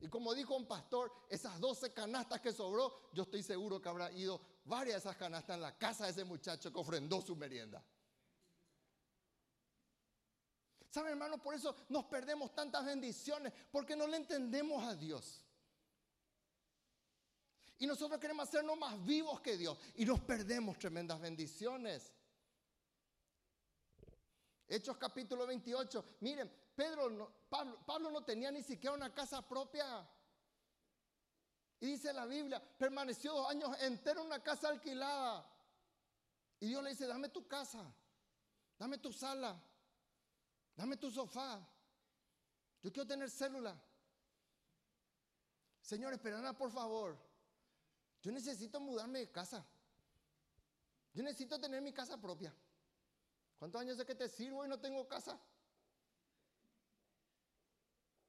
Y 0.00 0.08
como 0.08 0.34
dijo 0.34 0.56
un 0.56 0.66
pastor, 0.66 1.12
esas 1.28 1.60
12 1.60 1.92
canastas 1.92 2.40
que 2.40 2.52
sobró, 2.52 3.10
yo 3.12 3.24
estoy 3.24 3.42
seguro 3.42 3.82
que 3.82 3.88
habrá 3.90 4.10
ido 4.12 4.40
varias 4.64 4.94
de 4.94 5.10
esas 5.10 5.16
canastas 5.16 5.56
en 5.56 5.62
la 5.62 5.76
casa 5.76 6.06
de 6.06 6.12
ese 6.12 6.24
muchacho 6.24 6.72
que 6.72 6.78
ofrendó 6.78 7.20
su 7.20 7.36
merienda. 7.36 7.84
¿Saben, 10.88 11.12
hermano? 11.12 11.36
Por 11.36 11.54
eso 11.54 11.76
nos 11.90 12.06
perdemos 12.06 12.54
tantas 12.54 12.84
bendiciones, 12.86 13.52
porque 13.70 13.94
no 13.94 14.06
le 14.06 14.16
entendemos 14.16 14.82
a 14.84 14.94
Dios. 14.94 15.42
Y 17.78 17.86
nosotros 17.86 18.18
queremos 18.18 18.48
hacernos 18.48 18.78
más 18.78 19.04
vivos 19.04 19.42
que 19.42 19.58
Dios 19.58 19.76
y 19.96 20.06
nos 20.06 20.20
perdemos 20.20 20.78
tremendas 20.78 21.20
bendiciones. 21.20 22.10
Hechos 24.68 24.96
capítulo 24.96 25.46
28. 25.46 26.04
Miren, 26.20 26.50
Pedro 26.74 27.10
no, 27.10 27.30
Pablo, 27.48 28.10
no 28.10 28.24
tenía 28.24 28.50
ni 28.50 28.62
siquiera 28.62 28.94
una 28.94 29.12
casa 29.12 29.46
propia. 29.46 30.08
Y 31.80 31.86
dice 31.86 32.12
la 32.12 32.26
Biblia, 32.26 32.62
permaneció 32.78 33.34
dos 33.34 33.50
años 33.50 33.76
entero 33.80 34.20
en 34.20 34.26
una 34.26 34.42
casa 34.42 34.68
alquilada. 34.68 35.46
Y 36.60 36.68
Dios 36.68 36.82
le 36.82 36.90
dice, 36.90 37.06
dame 37.06 37.28
tu 37.28 37.46
casa, 37.46 37.84
dame 38.78 38.98
tu 38.98 39.12
sala, 39.12 39.60
dame 40.76 40.96
tu 40.96 41.10
sofá. 41.10 41.60
Yo 42.82 42.92
quiero 42.92 43.06
tener 43.06 43.30
célula. 43.30 43.78
Señor, 45.80 46.14
esperana, 46.14 46.56
por 46.56 46.70
favor. 46.70 47.18
Yo 48.22 48.32
necesito 48.32 48.80
mudarme 48.80 49.18
de 49.18 49.30
casa. 49.30 49.64
Yo 51.12 51.22
necesito 51.22 51.60
tener 51.60 51.82
mi 51.82 51.92
casa 51.92 52.18
propia. 52.18 52.54
¿Cuántos 53.64 53.80
años 53.80 53.96
de 53.96 54.04
que 54.04 54.14
te 54.14 54.28
sirvo 54.28 54.62
y 54.66 54.68
no 54.68 54.78
tengo 54.78 55.08
casa? 55.08 55.40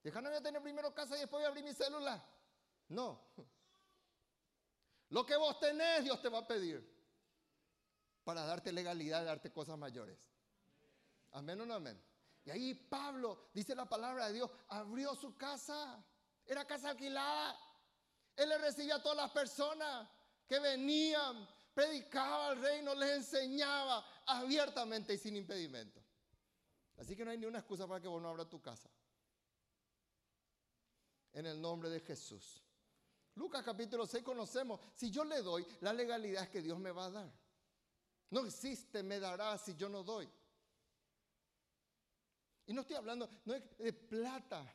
Déjame 0.02 0.40
tener 0.40 0.62
primero 0.62 0.96
casa 0.96 1.18
y 1.18 1.20
después 1.20 1.42
voy 1.42 1.44
a 1.44 1.50
abrir 1.50 1.66
mi 1.66 1.74
célula. 1.74 2.26
No. 2.88 3.20
Lo 5.10 5.26
que 5.26 5.36
vos 5.36 5.60
tenés, 5.60 6.06
Dios 6.06 6.22
te 6.22 6.30
va 6.30 6.38
a 6.38 6.48
pedir 6.48 6.90
para 8.24 8.46
darte 8.46 8.72
legalidad, 8.72 9.26
darte 9.26 9.52
cosas 9.52 9.78
mayores. 9.78 10.18
Amén 11.34 11.60
o 11.60 11.66
no 11.66 11.74
amén. 11.74 12.02
Y 12.46 12.52
ahí 12.52 12.74
Pablo, 12.74 13.50
dice 13.54 13.76
la 13.76 13.90
palabra 13.90 14.28
de 14.28 14.36
Dios, 14.36 14.50
abrió 14.70 15.16
su 15.16 15.36
casa. 15.36 16.02
Era 16.46 16.66
casa 16.66 16.92
alquilada. 16.92 17.60
Él 18.38 18.48
le 18.48 18.58
recibía 18.58 18.96
a 18.96 19.04
todas 19.04 19.18
las 19.18 19.32
personas 19.32 20.08
que 20.48 20.62
venían 20.62 21.46
predicaba 21.76 22.48
al 22.48 22.62
reino, 22.62 22.96
les 22.96 23.18
enseñaba 23.18 24.04
abiertamente 24.26 25.14
y 25.14 25.18
sin 25.18 25.36
impedimento. 25.36 26.02
Así 26.98 27.16
que 27.16 27.26
no 27.26 27.32
hay 27.32 27.38
ni 27.38 27.46
una 27.46 27.60
excusa 27.60 27.88
para 27.88 28.02
que 28.02 28.08
vos 28.08 28.22
no 28.22 28.30
abras 28.30 28.50
tu 28.50 28.62
casa. 28.62 28.90
En 31.34 31.46
el 31.46 31.62
nombre 31.62 31.90
de 31.90 32.00
Jesús. 32.00 32.64
Lucas 33.36 33.64
capítulo 33.64 34.08
6 34.08 34.24
conocemos, 34.24 34.80
si 34.94 35.12
yo 35.12 35.26
le 35.26 35.42
doy, 35.42 35.66
la 35.82 35.92
legalidad 35.92 36.44
es 36.44 36.50
que 36.50 36.62
Dios 36.62 36.80
me 36.80 36.92
va 36.92 37.06
a 37.06 37.12
dar. 37.12 37.32
No 38.30 38.46
existe, 38.46 39.04
me 39.04 39.20
dará 39.20 39.58
si 39.58 39.76
yo 39.76 39.90
no 39.90 40.04
doy. 40.04 40.30
Y 42.68 42.74
no 42.74 42.82
estoy 42.82 42.96
hablando, 42.96 43.30
no 43.44 43.54
es 43.54 43.78
de 43.78 43.94
plata. 43.94 44.66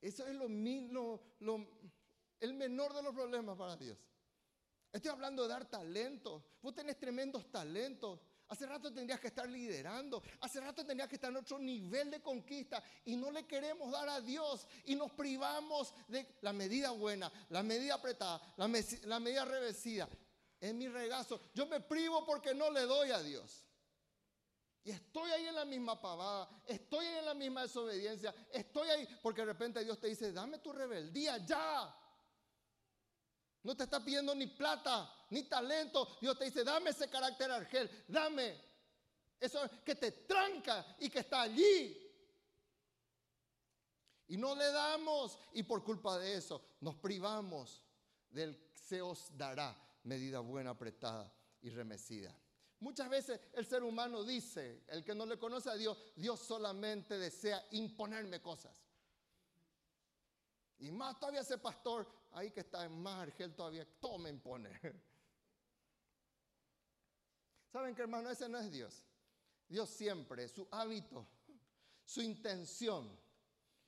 Eso 0.00 0.26
es 0.26 0.34
lo, 0.36 0.48
lo, 1.40 1.66
el 2.38 2.54
menor 2.54 2.94
de 2.94 3.02
los 3.02 3.14
problemas 3.14 3.56
para 3.56 3.76
Dios. 3.76 3.98
Estoy 4.92 5.10
hablando 5.10 5.42
de 5.42 5.48
dar 5.48 5.64
talento. 5.68 6.44
Vos 6.62 6.74
tenés 6.74 6.98
tremendos 6.98 7.50
talentos. 7.50 8.20
Hace 8.48 8.64
rato 8.66 8.92
tendrías 8.92 9.20
que 9.20 9.26
estar 9.26 9.48
liderando. 9.48 10.22
Hace 10.40 10.60
rato 10.60 10.84
tendrías 10.84 11.08
que 11.08 11.16
estar 11.16 11.30
en 11.30 11.36
otro 11.36 11.58
nivel 11.58 12.10
de 12.10 12.22
conquista. 12.22 12.82
Y 13.04 13.16
no 13.16 13.30
le 13.30 13.46
queremos 13.46 13.90
dar 13.92 14.08
a 14.08 14.20
Dios. 14.20 14.66
Y 14.86 14.94
nos 14.94 15.12
privamos 15.12 15.94
de 16.08 16.26
la 16.40 16.52
medida 16.52 16.90
buena, 16.90 17.30
la 17.50 17.62
medida 17.62 17.94
apretada, 17.94 18.40
la, 18.56 18.66
medida 19.20 19.44
revestida. 19.44 20.08
En 20.60 20.78
mi 20.78 20.88
regazo. 20.88 21.40
Yo 21.54 21.66
me 21.66 21.80
privo 21.80 22.24
porque 22.24 22.54
no 22.54 22.70
le 22.70 22.82
doy 22.82 23.10
a 23.10 23.22
Dios. 23.22 23.64
Y 24.82 24.90
estoy 24.90 25.30
ahí 25.30 25.46
en 25.46 25.54
la 25.54 25.66
misma 25.66 26.00
pavada, 26.00 26.48
estoy 26.66 27.04
ahí 27.04 27.18
en 27.18 27.26
la 27.26 27.34
misma 27.34 27.62
desobediencia, 27.62 28.34
estoy 28.50 28.88
ahí 28.88 29.06
porque 29.22 29.42
de 29.42 29.46
repente 29.46 29.84
Dios 29.84 30.00
te 30.00 30.08
dice, 30.08 30.32
dame 30.32 30.58
tu 30.58 30.72
rebeldía 30.72 31.36
ya. 31.44 31.94
No 33.68 33.76
te 33.76 33.84
está 33.84 34.02
pidiendo 34.02 34.34
ni 34.34 34.46
plata, 34.46 35.14
ni 35.28 35.42
talento. 35.42 36.16
Dios 36.22 36.38
te 36.38 36.46
dice, 36.46 36.64
dame 36.64 36.88
ese 36.88 37.10
carácter 37.10 37.50
argel, 37.50 38.04
dame. 38.08 38.58
Eso 39.38 39.60
que 39.84 39.94
te 39.94 40.10
tranca 40.10 40.96
y 41.00 41.10
que 41.10 41.18
está 41.18 41.42
allí. 41.42 41.94
Y 44.28 44.38
no 44.38 44.54
le 44.54 44.72
damos. 44.72 45.38
Y 45.52 45.64
por 45.64 45.84
culpa 45.84 46.18
de 46.18 46.36
eso 46.36 46.62
nos 46.80 46.94
privamos 46.94 47.84
del 48.30 48.58
se 48.72 49.02
os 49.02 49.36
dará 49.36 49.76
medida 50.04 50.40
buena, 50.40 50.70
apretada 50.70 51.30
y 51.60 51.68
remecida. 51.68 52.34
Muchas 52.80 53.10
veces 53.10 53.38
el 53.52 53.66
ser 53.66 53.82
humano 53.82 54.24
dice, 54.24 54.82
el 54.88 55.04
que 55.04 55.14
no 55.14 55.26
le 55.26 55.38
conoce 55.38 55.68
a 55.68 55.74
Dios, 55.74 55.98
Dios 56.16 56.40
solamente 56.40 57.18
desea 57.18 57.62
imponerme 57.72 58.40
cosas. 58.40 58.82
Y 60.78 60.90
más 60.90 61.18
todavía 61.18 61.40
ese 61.40 61.58
pastor 61.58 62.17
ahí 62.32 62.50
que 62.50 62.60
está 62.60 62.84
en 62.84 63.00
más 63.00 63.22
argel 63.22 63.54
todavía, 63.54 63.86
todo 64.00 64.18
me 64.18 64.30
impone. 64.30 64.70
¿Saben 67.72 67.94
qué 67.94 68.02
hermano? 68.02 68.30
Ese 68.30 68.48
no 68.48 68.58
es 68.58 68.70
Dios. 68.70 69.04
Dios 69.68 69.90
siempre, 69.90 70.48
su 70.48 70.66
hábito, 70.70 71.26
su 72.04 72.22
intención 72.22 73.18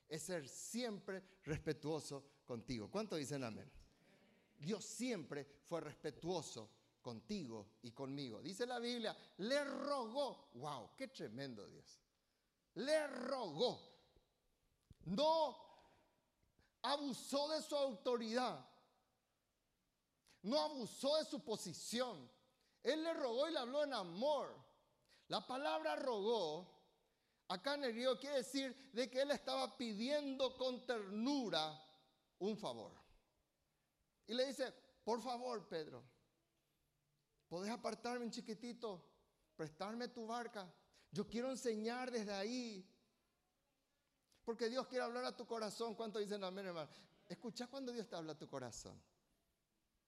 es 0.09 0.23
ser 0.23 0.47
siempre 0.49 1.23
respetuoso 1.45 2.43
contigo. 2.45 2.91
¿Cuánto 2.91 3.17
dicen 3.17 3.45
amén? 3.45 3.71
Dios 4.59 4.85
siempre 4.85 5.47
fue 5.65 5.81
respetuoso 5.81 6.71
contigo 7.01 7.79
y 7.83 7.93
conmigo. 7.93 8.43
Dice 8.43 8.67
la 8.67 8.79
Biblia, 8.79 9.17
le 9.39 9.65
rogó. 9.65 10.51
¡Wow! 10.55 10.91
¡Qué 10.97 11.09
tremendo 11.09 11.67
Dios! 11.67 11.99
Le 12.75 13.07
rogó. 13.07 13.81
No 15.07 15.70
abusó 16.83 17.49
de 17.49 17.63
su 17.63 17.77
autoridad, 17.77 18.67
no 20.43 20.59
abusó 20.61 21.17
de 21.17 21.25
su 21.25 21.43
posición. 21.45 22.31
Él 22.83 23.03
le 23.05 23.13
rogó 23.15 23.49
y 23.49 23.53
le 23.53 23.59
habló 23.59 23.85
en 23.85 23.93
amor. 23.93 24.57
La 25.29 25.47
palabra 25.47 25.97
rogó, 25.97 26.67
acá 27.49 27.75
en 27.75 27.85
el 27.85 27.93
griego 27.93 28.19
quiere 28.19 28.37
decir 28.37 28.91
de 28.93 29.11
que 29.11 29.21
él 29.21 29.31
estaba 29.31 29.77
pidiendo 29.77 30.57
con 30.57 30.87
ternura 30.87 31.81
un 32.39 32.57
favor. 32.57 32.93
Y 34.27 34.35
le 34.35 34.47
dice, 34.47 34.73
por 35.05 35.21
favor, 35.21 35.69
Pedro, 35.69 36.03
¿podés 37.49 37.71
apartarme 37.71 38.25
un 38.25 38.31
chiquitito? 38.31 39.05
Prestarme 39.57 40.09
tu 40.09 40.27
barca. 40.27 40.73
Yo 41.11 41.29
quiero 41.29 41.51
enseñar 41.51 42.11
desde 42.11 42.33
ahí. 42.33 42.90
Porque 44.51 44.69
Dios 44.69 44.89
quiere 44.89 45.05
hablar 45.05 45.25
a 45.25 45.37
tu 45.37 45.47
corazón. 45.47 45.95
¿Cuánto 45.95 46.19
dicen 46.19 46.43
amén, 46.43 46.67
hermano? 46.67 46.91
Escucha 47.29 47.69
cuando 47.69 47.93
Dios 47.93 48.09
te 48.09 48.17
habla 48.17 48.33
a 48.33 48.37
tu 48.37 48.49
corazón. 48.49 49.01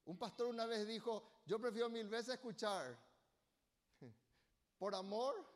Un 0.07 0.19
pastor 0.19 0.49
una 0.49 0.67
vez 0.67 0.85
dijo, 0.85 1.23
yo 1.47 1.61
prefiero 1.61 1.89
mil 1.89 2.09
veces 2.09 2.35
escuchar 2.35 2.99
por 4.81 4.97
amor 4.97 5.47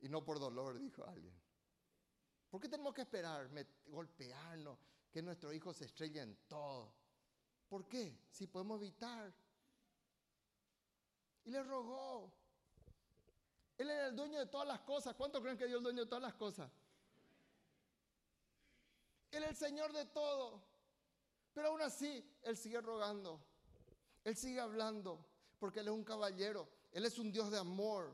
y 0.00 0.08
no 0.08 0.24
por 0.24 0.40
dolor, 0.40 0.80
dijo 0.80 1.04
alguien. 1.06 1.32
¿Por 2.50 2.60
qué 2.60 2.68
tenemos 2.68 2.92
que 2.92 3.02
esperar, 3.02 3.48
golpearnos, 3.86 4.76
que 5.12 5.22
nuestro 5.22 5.52
hijo 5.52 5.72
se 5.72 5.84
estrelle 5.84 6.22
en 6.22 6.36
todo? 6.48 6.92
¿Por 7.68 7.86
qué? 7.86 8.18
Si 8.32 8.48
podemos 8.48 8.80
evitar. 8.80 9.32
Y 11.44 11.52
le 11.52 11.62
rogó. 11.62 12.32
Él 13.78 13.88
era 13.88 14.08
el 14.08 14.16
dueño 14.16 14.40
de 14.40 14.46
todas 14.46 14.66
las 14.66 14.80
cosas. 14.80 15.14
¿Cuántos 15.14 15.40
creen 15.40 15.56
que 15.56 15.66
Dios 15.66 15.76
es 15.76 15.78
el 15.78 15.84
dueño 15.84 16.02
de 16.02 16.08
todas 16.08 16.22
las 16.22 16.34
cosas? 16.34 16.70
Él 19.30 19.44
es 19.44 19.50
el 19.50 19.56
Señor 19.56 19.92
de 19.92 20.04
todo. 20.06 20.62
Pero 21.52 21.68
aún 21.68 21.82
así, 21.82 22.24
Él 22.42 22.56
sigue 22.56 22.80
rogando. 22.80 23.40
Él 24.24 24.36
sigue 24.36 24.60
hablando. 24.60 25.24
Porque 25.58 25.80
Él 25.80 25.88
es 25.88 25.94
un 25.94 26.04
caballero. 26.04 26.68
Él 26.92 27.04
es 27.04 27.18
un 27.18 27.30
Dios 27.30 27.50
de 27.50 27.58
amor. 27.58 28.12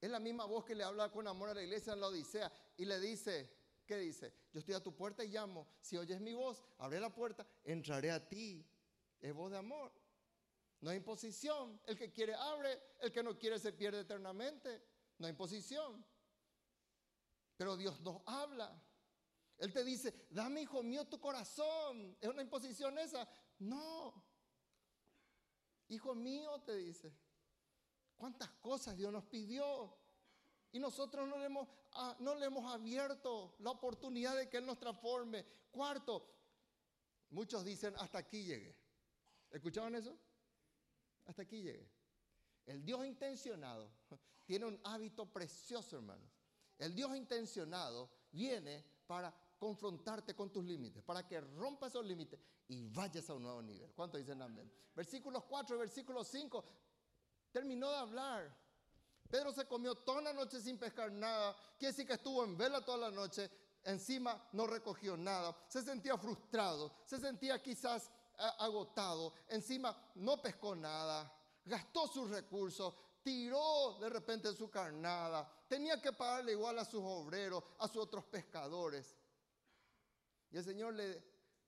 Es 0.00 0.10
la 0.10 0.20
misma 0.20 0.44
voz 0.44 0.64
que 0.64 0.74
le 0.74 0.84
habla 0.84 1.10
con 1.10 1.26
amor 1.26 1.48
a 1.48 1.54
la 1.54 1.62
iglesia 1.62 1.94
en 1.94 2.00
la 2.00 2.08
Odisea 2.08 2.52
y 2.76 2.84
le 2.84 3.00
dice, 3.00 3.50
¿qué 3.86 3.96
dice? 3.96 4.34
Yo 4.52 4.60
estoy 4.60 4.74
a 4.74 4.82
tu 4.82 4.94
puerta 4.94 5.24
y 5.24 5.28
llamo. 5.28 5.66
Si 5.80 5.96
oyes 5.96 6.20
mi 6.20 6.34
voz, 6.34 6.62
abre 6.78 7.00
la 7.00 7.08
puerta, 7.08 7.46
entraré 7.64 8.10
a 8.10 8.28
ti. 8.28 8.66
Es 9.20 9.32
voz 9.32 9.50
de 9.50 9.56
amor. 9.56 9.90
No 10.80 10.90
hay 10.90 10.98
imposición. 10.98 11.80
El 11.86 11.96
que 11.96 12.12
quiere 12.12 12.34
abre, 12.34 12.78
el 13.00 13.10
que 13.10 13.22
no 13.22 13.38
quiere 13.38 13.58
se 13.58 13.72
pierde 13.72 14.00
eternamente. 14.00 14.82
No 15.18 15.26
hay 15.26 15.30
imposición. 15.30 16.04
Pero 17.56 17.74
Dios 17.76 17.98
nos 18.02 18.20
habla. 18.26 18.78
Él 19.58 19.72
te 19.72 19.84
dice, 19.84 20.26
dame 20.30 20.62
hijo 20.62 20.82
mío 20.82 21.06
tu 21.06 21.20
corazón. 21.20 22.16
¿Es 22.20 22.28
una 22.28 22.42
imposición 22.42 22.98
esa? 22.98 23.28
No. 23.58 24.14
Hijo 25.88 26.14
mío, 26.14 26.60
te 26.62 26.76
dice. 26.76 27.12
¿Cuántas 28.16 28.50
cosas 28.60 28.96
Dios 28.96 29.12
nos 29.12 29.24
pidió? 29.24 29.96
Y 30.72 30.78
nosotros 30.78 31.28
no 31.28 31.38
le, 31.38 31.46
hemos, 31.46 31.68
ah, 31.92 32.16
no 32.18 32.34
le 32.34 32.46
hemos 32.46 32.72
abierto 32.72 33.54
la 33.60 33.70
oportunidad 33.70 34.36
de 34.36 34.48
que 34.48 34.56
Él 34.56 34.66
nos 34.66 34.78
transforme. 34.78 35.44
Cuarto, 35.70 36.34
muchos 37.30 37.64
dicen, 37.64 37.94
hasta 37.96 38.18
aquí 38.18 38.44
llegué. 38.44 38.76
¿Escuchaban 39.50 39.94
eso? 39.94 40.18
Hasta 41.26 41.42
aquí 41.42 41.62
llegué. 41.62 41.88
El 42.66 42.84
Dios 42.84 43.06
intencionado 43.06 43.92
tiene 44.44 44.66
un 44.66 44.80
hábito 44.84 45.26
precioso, 45.26 45.96
hermanos. 45.96 46.30
El 46.78 46.94
Dios 46.94 47.14
intencionado 47.16 48.10
viene 48.32 48.84
para 49.06 49.32
confrontarte 49.64 50.34
con 50.34 50.50
tus 50.50 50.62
límites, 50.62 51.02
para 51.02 51.26
que 51.26 51.40
rompas 51.40 51.88
esos 51.88 52.04
límites 52.04 52.38
y 52.68 52.82
vayas 52.82 53.30
a 53.30 53.32
un 53.32 53.44
nuevo 53.44 53.62
nivel. 53.62 53.90
¿Cuánto 53.94 54.18
dicen 54.18 54.42
amén? 54.42 54.70
Versículos 54.94 55.42
4 55.44 55.76
y 55.76 55.78
versículo 55.78 56.22
5 56.22 56.64
terminó 57.50 57.88
de 57.88 57.96
hablar. 57.96 58.54
Pedro 59.30 59.54
se 59.54 59.66
comió 59.66 59.94
toda 59.94 60.20
la 60.20 60.34
noche 60.34 60.60
sin 60.60 60.76
pescar 60.76 61.10
nada. 61.10 61.56
Quiere 61.78 61.92
decir 61.92 62.06
que 62.06 62.12
estuvo 62.12 62.44
en 62.44 62.58
vela 62.58 62.84
toda 62.84 63.08
la 63.08 63.10
noche. 63.10 63.50
Encima 63.84 64.50
no 64.52 64.66
recogió 64.66 65.16
nada. 65.16 65.56
Se 65.66 65.80
sentía 65.80 66.18
frustrado. 66.18 66.92
Se 67.06 67.18
sentía 67.18 67.62
quizás 67.62 68.10
eh, 68.38 68.42
agotado. 68.58 69.32
Encima 69.48 69.96
no 70.16 70.42
pescó 70.42 70.76
nada. 70.76 71.32
Gastó 71.64 72.06
sus 72.06 72.28
recursos. 72.28 72.92
Tiró 73.22 73.96
de 73.98 74.10
repente 74.10 74.52
su 74.52 74.68
carnada. 74.68 75.50
Tenía 75.66 76.02
que 76.02 76.12
pagarle 76.12 76.52
igual 76.52 76.78
a 76.78 76.84
sus 76.84 77.02
obreros, 77.02 77.64
a 77.78 77.88
sus 77.88 78.02
otros 78.02 78.24
pescadores. 78.26 79.16
Y 80.54 80.56
el 80.56 80.64
Señor 80.64 80.94
le 80.94 81.20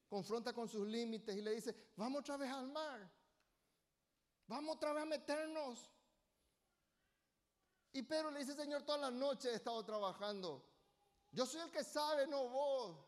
confronta 0.08 0.52
con 0.52 0.68
sus 0.68 0.86
límites 0.86 1.34
y 1.34 1.42
le 1.42 1.56
dice, 1.56 1.74
vamos 1.96 2.20
otra 2.20 2.36
vez 2.36 2.52
al 2.52 2.68
mar. 2.68 3.10
Vamos 4.46 4.76
otra 4.76 4.92
vez 4.92 5.02
a 5.02 5.06
meternos. 5.06 5.90
Y 7.92 8.02
Pedro 8.02 8.30
le 8.30 8.38
dice, 8.38 8.54
Señor, 8.54 8.84
toda 8.84 8.98
la 8.98 9.10
noche 9.10 9.50
he 9.50 9.54
estado 9.56 9.84
trabajando. 9.84 10.64
Yo 11.32 11.44
soy 11.46 11.62
el 11.62 11.72
que 11.72 11.82
sabe, 11.82 12.28
no 12.28 12.48
vos. 12.48 13.04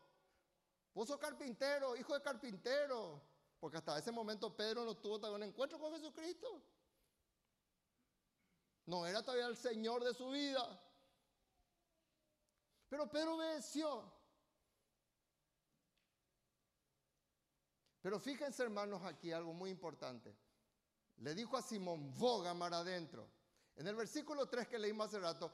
Vos 0.93 1.07
sos 1.07 1.17
carpintero, 1.17 1.95
hijo 1.95 2.13
de 2.13 2.21
carpintero. 2.23 3.21
Porque 3.57 3.77
hasta 3.77 3.97
ese 3.97 4.11
momento 4.11 4.53
Pedro 4.53 4.83
no 4.83 4.97
tuvo 4.97 5.17
todavía 5.17 5.37
un 5.37 5.43
encuentro 5.43 5.79
con 5.79 5.93
Jesucristo. 5.93 6.61
No 8.85 9.07
era 9.07 9.23
todavía 9.23 9.47
el 9.47 9.55
Señor 9.55 10.03
de 10.03 10.13
su 10.13 10.29
vida. 10.29 10.77
Pero 12.89 13.09
Pedro 13.09 13.35
obedeció. 13.37 14.18
Pero 18.01 18.19
fíjense 18.19 18.63
hermanos 18.63 19.01
aquí 19.03 19.31
algo 19.31 19.53
muy 19.53 19.69
importante 19.69 20.35
le 21.21 21.35
dijo 21.35 21.57
a 21.57 21.61
Simón, 21.61 22.13
boga 22.17 22.53
mar 22.53 22.73
adentro. 22.73 23.29
En 23.75 23.87
el 23.87 23.95
versículo 23.95 24.47
3 24.47 24.67
que 24.67 24.79
leímos 24.79 25.07
hace 25.07 25.19
rato, 25.19 25.51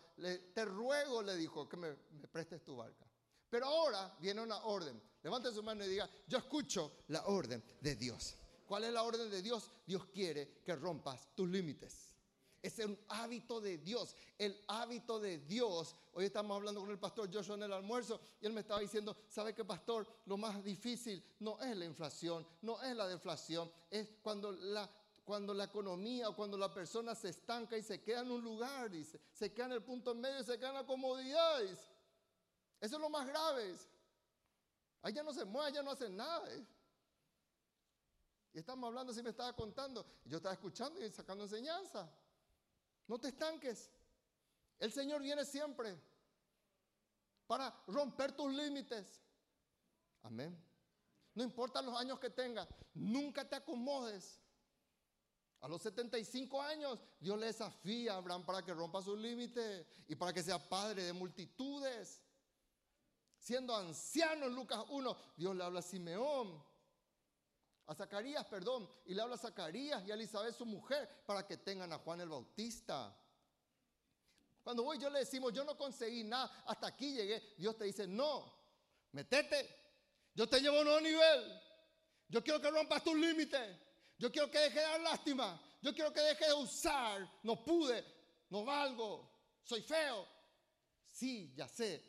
te 0.53 0.65
ruego, 0.65 1.21
le 1.21 1.35
dijo, 1.35 1.67
que 1.67 1.77
me, 1.77 1.93
prestes 2.31 2.63
tu 2.63 2.75
barca. 2.75 3.05
Pero 3.49 3.65
ahora 3.65 4.15
viene 4.19 4.41
una 4.41 4.63
orden. 4.63 5.01
Levante 5.21 5.51
su 5.51 5.63
mano 5.63 5.83
y 5.83 5.87
diga, 5.87 6.09
yo 6.27 6.37
escucho 6.37 7.03
la 7.07 7.25
orden 7.25 7.63
de 7.81 7.95
Dios. 7.95 8.37
¿Cuál 8.65 8.85
es 8.85 8.93
la 8.93 9.03
orden 9.03 9.29
de 9.29 9.41
Dios? 9.41 9.71
Dios 9.85 10.05
quiere 10.07 10.61
que 10.63 10.75
rompas 10.75 11.33
tus 11.35 11.47
límites. 11.49 12.14
Es 12.65 12.79
un 12.79 12.97
hábito 13.09 13.61
de 13.61 13.77
Dios. 13.77 14.15
El 14.39 14.59
hábito 14.67 15.19
de 15.19 15.37
Dios. 15.37 15.93
Hoy 16.13 16.25
estamos 16.25 16.55
hablando 16.55 16.81
con 16.81 16.89
el 16.89 16.97
pastor 16.97 17.31
Joshua 17.31 17.53
en 17.53 17.61
el 17.61 17.73
almuerzo 17.73 18.19
y 18.41 18.47
él 18.47 18.53
me 18.53 18.61
estaba 18.61 18.79
diciendo, 18.79 19.15
¿sabe 19.29 19.53
qué 19.53 19.63
pastor? 19.63 20.07
Lo 20.25 20.35
más 20.35 20.63
difícil 20.63 21.23
no 21.41 21.61
es 21.61 21.77
la 21.77 21.85
inflación, 21.85 22.43
no 22.63 22.81
es 22.81 22.95
la 22.95 23.07
deflación, 23.07 23.71
es 23.91 24.09
cuando 24.23 24.51
la 24.51 24.89
cuando 25.23 25.53
la 25.53 25.65
economía 25.65 26.29
o 26.29 26.35
cuando 26.35 26.57
la 26.57 26.73
persona 26.73 27.13
se 27.13 27.29
estanca 27.29 27.77
y 27.77 27.83
se 27.83 28.01
queda 28.01 28.21
en 28.21 28.31
un 28.31 28.43
lugar, 28.43 28.89
dice, 28.89 29.19
se 29.31 29.53
queda 29.53 29.67
en 29.67 29.71
el 29.73 29.83
punto 29.83 30.15
medio 30.15 30.39
y 30.39 30.43
se 30.43 30.57
queda 30.57 30.69
en 30.69 30.75
la 30.75 30.85
comodidad. 30.85 31.61
Eso 31.61 31.85
es 32.79 32.91
lo 32.91 33.09
más 33.09 33.27
grave. 33.27 33.75
Allá 35.03 35.21
no 35.21 35.33
se 35.33 35.45
mueve, 35.45 35.67
allá 35.67 35.83
no 35.83 35.91
hace 35.91 36.09
nada. 36.09 36.47
Y 38.53 38.57
estamos 38.57 38.87
hablando, 38.87 39.13
si 39.13 39.21
me 39.21 39.29
estaba 39.29 39.53
contando, 39.53 40.03
yo 40.25 40.37
estaba 40.37 40.53
escuchando 40.53 41.03
y 41.03 41.11
sacando 41.11 41.43
enseñanza. 41.43 42.09
No 43.07 43.19
te 43.19 43.29
estanques. 43.29 43.91
El 44.79 44.91
Señor 44.91 45.21
viene 45.21 45.45
siempre 45.45 45.97
para 47.47 47.73
romper 47.87 48.35
tus 48.35 48.51
límites. 48.53 49.21
Amén. 50.23 50.57
No 51.33 51.43
importa 51.43 51.81
los 51.81 51.99
años 51.99 52.19
que 52.19 52.29
tengas, 52.29 52.67
nunca 52.93 53.47
te 53.47 53.55
acomodes. 53.55 54.41
A 55.61 55.67
los 55.67 55.81
75 55.81 56.61
años, 56.61 56.99
Dios 57.19 57.37
le 57.39 57.47
desafía 57.47 58.13
a 58.13 58.17
Abraham 58.17 58.45
para 58.45 58.63
que 58.63 58.73
rompa 58.73 59.01
sus 59.01 59.17
límites 59.17 59.85
y 60.07 60.15
para 60.15 60.31
que 60.31 60.43
sea 60.43 60.59
padre 60.69 61.03
de 61.03 61.13
multitudes. 61.13 62.21
Siendo 63.37 63.75
anciano 63.75 64.45
en 64.45 64.55
Lucas 64.55 64.83
1, 64.89 65.17
Dios 65.35 65.55
le 65.55 65.63
habla 65.63 65.79
a 65.79 65.83
Simeón, 65.83 66.63
a 67.87 67.95
Zacarías, 67.95 68.45
perdón, 68.45 68.89
y 69.05 69.13
le 69.13 69.21
habla 69.21 69.35
a 69.35 69.39
Zacarías 69.39 70.05
y 70.05 70.11
a 70.11 70.15
Elizabeth, 70.15 70.55
su 70.55 70.65
mujer, 70.65 71.07
para 71.25 71.45
que 71.45 71.57
tengan 71.57 71.91
a 71.93 71.99
Juan 71.99 72.21
el 72.21 72.29
Bautista. 72.29 73.15
Cuando 74.63 74.83
voy 74.83 74.97
yo 74.97 75.09
le 75.09 75.19
decimos, 75.19 75.53
yo 75.53 75.63
no 75.63 75.77
conseguí 75.77 76.23
nada, 76.23 76.63
hasta 76.65 76.87
aquí 76.87 77.13
llegué, 77.13 77.53
Dios 77.57 77.77
te 77.77 77.85
dice, 77.85 78.07
no, 78.07 78.51
metete, 79.11 79.69
yo 80.33 80.49
te 80.49 80.59
llevo 80.59 80.77
a 80.77 80.79
un 80.79 80.85
nuevo 80.85 81.01
nivel, 81.01 81.61
yo 82.27 82.43
quiero 82.43 82.59
que 82.59 82.71
rompas 82.71 83.03
tus 83.03 83.15
límites. 83.15 83.77
Yo 84.17 84.31
quiero 84.31 84.49
que 84.49 84.59
deje 84.59 84.79
de 84.79 84.85
dar 84.85 85.01
lástima. 85.01 85.61
Yo 85.81 85.93
quiero 85.93 86.11
que 86.11 86.21
deje 86.21 86.45
de 86.45 86.53
usar. 86.53 87.29
No 87.43 87.63
pude, 87.63 88.03
no 88.49 88.63
valgo, 88.63 89.29
soy 89.63 89.81
feo. 89.81 90.27
Sí, 91.11 91.53
ya 91.55 91.67
sé. 91.67 92.03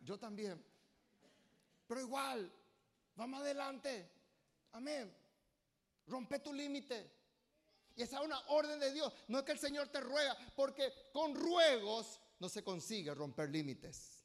Yo 0.00 0.18
también. 0.18 0.64
Pero 1.86 2.00
igual, 2.00 2.50
vamos 3.16 3.40
adelante. 3.40 4.10
Amén. 4.72 5.14
Rompe 6.06 6.38
tu 6.38 6.52
límite. 6.52 7.18
Y 7.94 8.02
esa 8.02 8.18
es 8.18 8.24
una 8.24 8.38
orden 8.48 8.78
de 8.78 8.92
Dios. 8.92 9.12
No 9.28 9.38
es 9.38 9.44
que 9.44 9.52
el 9.52 9.58
Señor 9.58 9.88
te 9.88 10.00
ruega, 10.00 10.36
porque 10.56 10.92
con 11.12 11.34
ruegos 11.34 12.20
no 12.38 12.48
se 12.48 12.64
consigue 12.64 13.14
romper 13.14 13.50
límites. 13.50 14.24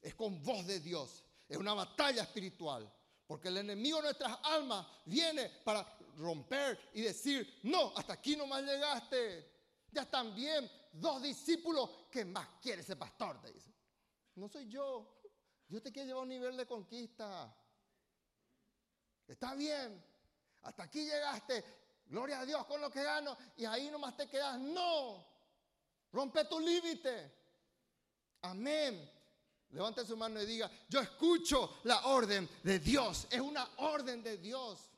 Es 0.00 0.14
con 0.14 0.42
voz 0.42 0.66
de 0.66 0.80
Dios. 0.80 1.24
Es 1.48 1.56
una 1.56 1.74
batalla 1.74 2.22
espiritual. 2.22 2.90
Porque 3.26 3.48
el 3.48 3.58
enemigo 3.58 3.98
de 3.98 4.04
nuestras 4.04 4.38
almas 4.42 4.86
viene 5.04 5.48
para 5.64 5.86
romper 6.16 6.90
y 6.94 7.02
decir, 7.02 7.60
no, 7.62 7.92
hasta 7.96 8.14
aquí 8.14 8.36
no 8.36 8.46
más 8.46 8.62
llegaste. 8.62 9.48
Ya 9.92 10.02
están 10.02 10.34
bien 10.34 10.70
dos 10.92 11.22
discípulos 11.22 11.90
que 12.10 12.24
más 12.24 12.48
quiere 12.60 12.82
ese 12.82 12.96
pastor, 12.96 13.40
te 13.40 13.52
dice. 13.52 13.72
No 14.34 14.48
soy 14.48 14.68
yo, 14.68 15.20
Dios 15.68 15.82
te 15.82 15.92
quiere 15.92 16.08
llevar 16.08 16.20
a 16.20 16.22
un 16.22 16.28
nivel 16.28 16.56
de 16.56 16.66
conquista. 16.66 17.54
Está 19.30 19.54
bien. 19.54 20.04
Hasta 20.62 20.82
aquí 20.82 21.04
llegaste. 21.04 21.64
Gloria 22.06 22.40
a 22.40 22.44
Dios 22.44 22.66
con 22.66 22.80
lo 22.80 22.90
que 22.90 23.00
gano. 23.00 23.38
Y 23.56 23.64
ahí 23.64 23.88
nomás 23.88 24.16
te 24.16 24.28
quedas. 24.28 24.58
No. 24.58 25.24
Rompe 26.12 26.44
tu 26.46 26.58
límite. 26.58 27.32
Amén. 28.42 29.08
Levante 29.70 30.04
su 30.04 30.16
mano 30.16 30.42
y 30.42 30.46
diga, 30.46 30.68
yo 30.88 30.98
escucho 30.98 31.78
la 31.84 32.06
orden 32.06 32.48
de 32.64 32.80
Dios. 32.80 33.28
Es 33.30 33.40
una 33.40 33.70
orden 33.76 34.20
de 34.20 34.36
Dios. 34.36 34.90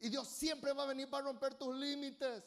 Y 0.00 0.10
Dios 0.10 0.28
siempre 0.28 0.74
va 0.74 0.82
a 0.82 0.88
venir 0.88 1.08
para 1.08 1.24
romper 1.24 1.54
tus 1.54 1.74
límites. 1.74 2.44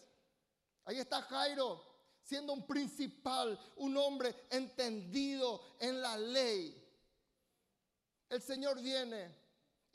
Ahí 0.85 0.99
está 0.99 1.23
Jairo, 1.23 1.83
siendo 2.21 2.53
un 2.53 2.67
principal, 2.67 3.59
un 3.77 3.97
hombre 3.97 4.45
entendido 4.51 5.77
en 5.79 5.99
la 5.99 6.15
ley. 6.15 6.79
El 8.29 8.39
Señor 8.39 8.79
viene 8.79 9.35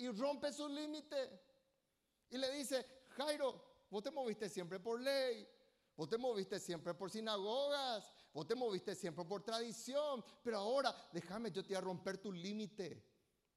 y 0.03 0.09
rompe 0.11 0.53
su 0.53 0.69
límite. 0.69 1.41
Y 2.31 2.39
le 2.39 2.51
dice, 2.53 2.85
Jairo, 3.11 3.87
vos 3.91 4.03
te 4.03 4.11
moviste 4.11 4.49
siempre 4.49 4.81
por 4.81 5.01
ley. 5.01 5.47
Vos 5.97 6.09
te 6.09 6.17
moviste 6.17 6.59
siempre 6.59 6.95
por 6.95 7.11
sinagogas, 7.11 8.11
vos 8.33 8.47
te 8.47 8.55
moviste 8.55 8.95
siempre 8.95 9.25
por 9.25 9.43
tradición, 9.43 10.25
pero 10.43 10.59
ahora 10.59 10.95
déjame, 11.13 11.51
yo 11.51 11.63
te 11.63 11.69
voy 11.69 11.77
a 11.77 11.81
romper 11.83 12.19
tu 12.19 12.33
límite. 12.33 13.07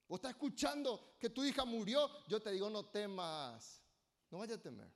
Vos 0.07 0.17
estás 0.17 0.31
escuchando 0.31 1.15
que 1.17 1.29
tu 1.29 1.43
hija 1.43 1.63
murió, 1.63 2.09
yo 2.27 2.41
te 2.41 2.51
digo, 2.51 2.69
no 2.69 2.85
temas, 2.85 3.81
no 4.29 4.39
vayas 4.39 4.57
a 4.57 4.61
temer. 4.61 4.91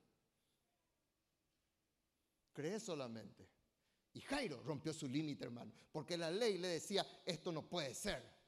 Cree 2.52 2.78
solamente. 2.78 3.48
Y 4.12 4.20
Jairo 4.20 4.62
rompió 4.62 4.92
su 4.92 5.08
límite, 5.08 5.44
hermano, 5.44 5.72
porque 5.90 6.16
la 6.16 6.30
ley 6.30 6.58
le 6.58 6.68
decía, 6.68 7.06
esto 7.24 7.50
no 7.50 7.68
puede 7.68 7.94
ser. 7.94 8.39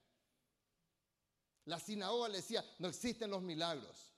La 1.67 1.79
sinagoga 1.79 2.29
le 2.29 2.39
decía, 2.39 2.65
no 2.79 2.89
existen 2.89 3.31
los 3.31 3.43
milagros. 3.43 4.13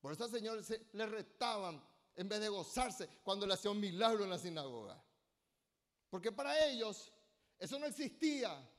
Por 0.00 0.12
eso, 0.12 0.28
señores 0.28 0.72
le 0.92 1.06
retaban 1.06 1.82
en 2.14 2.28
vez 2.28 2.40
de 2.40 2.48
gozarse 2.48 3.08
cuando 3.22 3.46
le 3.46 3.54
hacía 3.54 3.70
un 3.70 3.80
milagro 3.80 4.24
en 4.24 4.30
la 4.30 4.38
sinagoga. 4.38 5.02
Porque 6.10 6.30
para 6.30 6.66
ellos 6.66 7.10
eso 7.58 7.78
no 7.78 7.86
existía. 7.86 8.70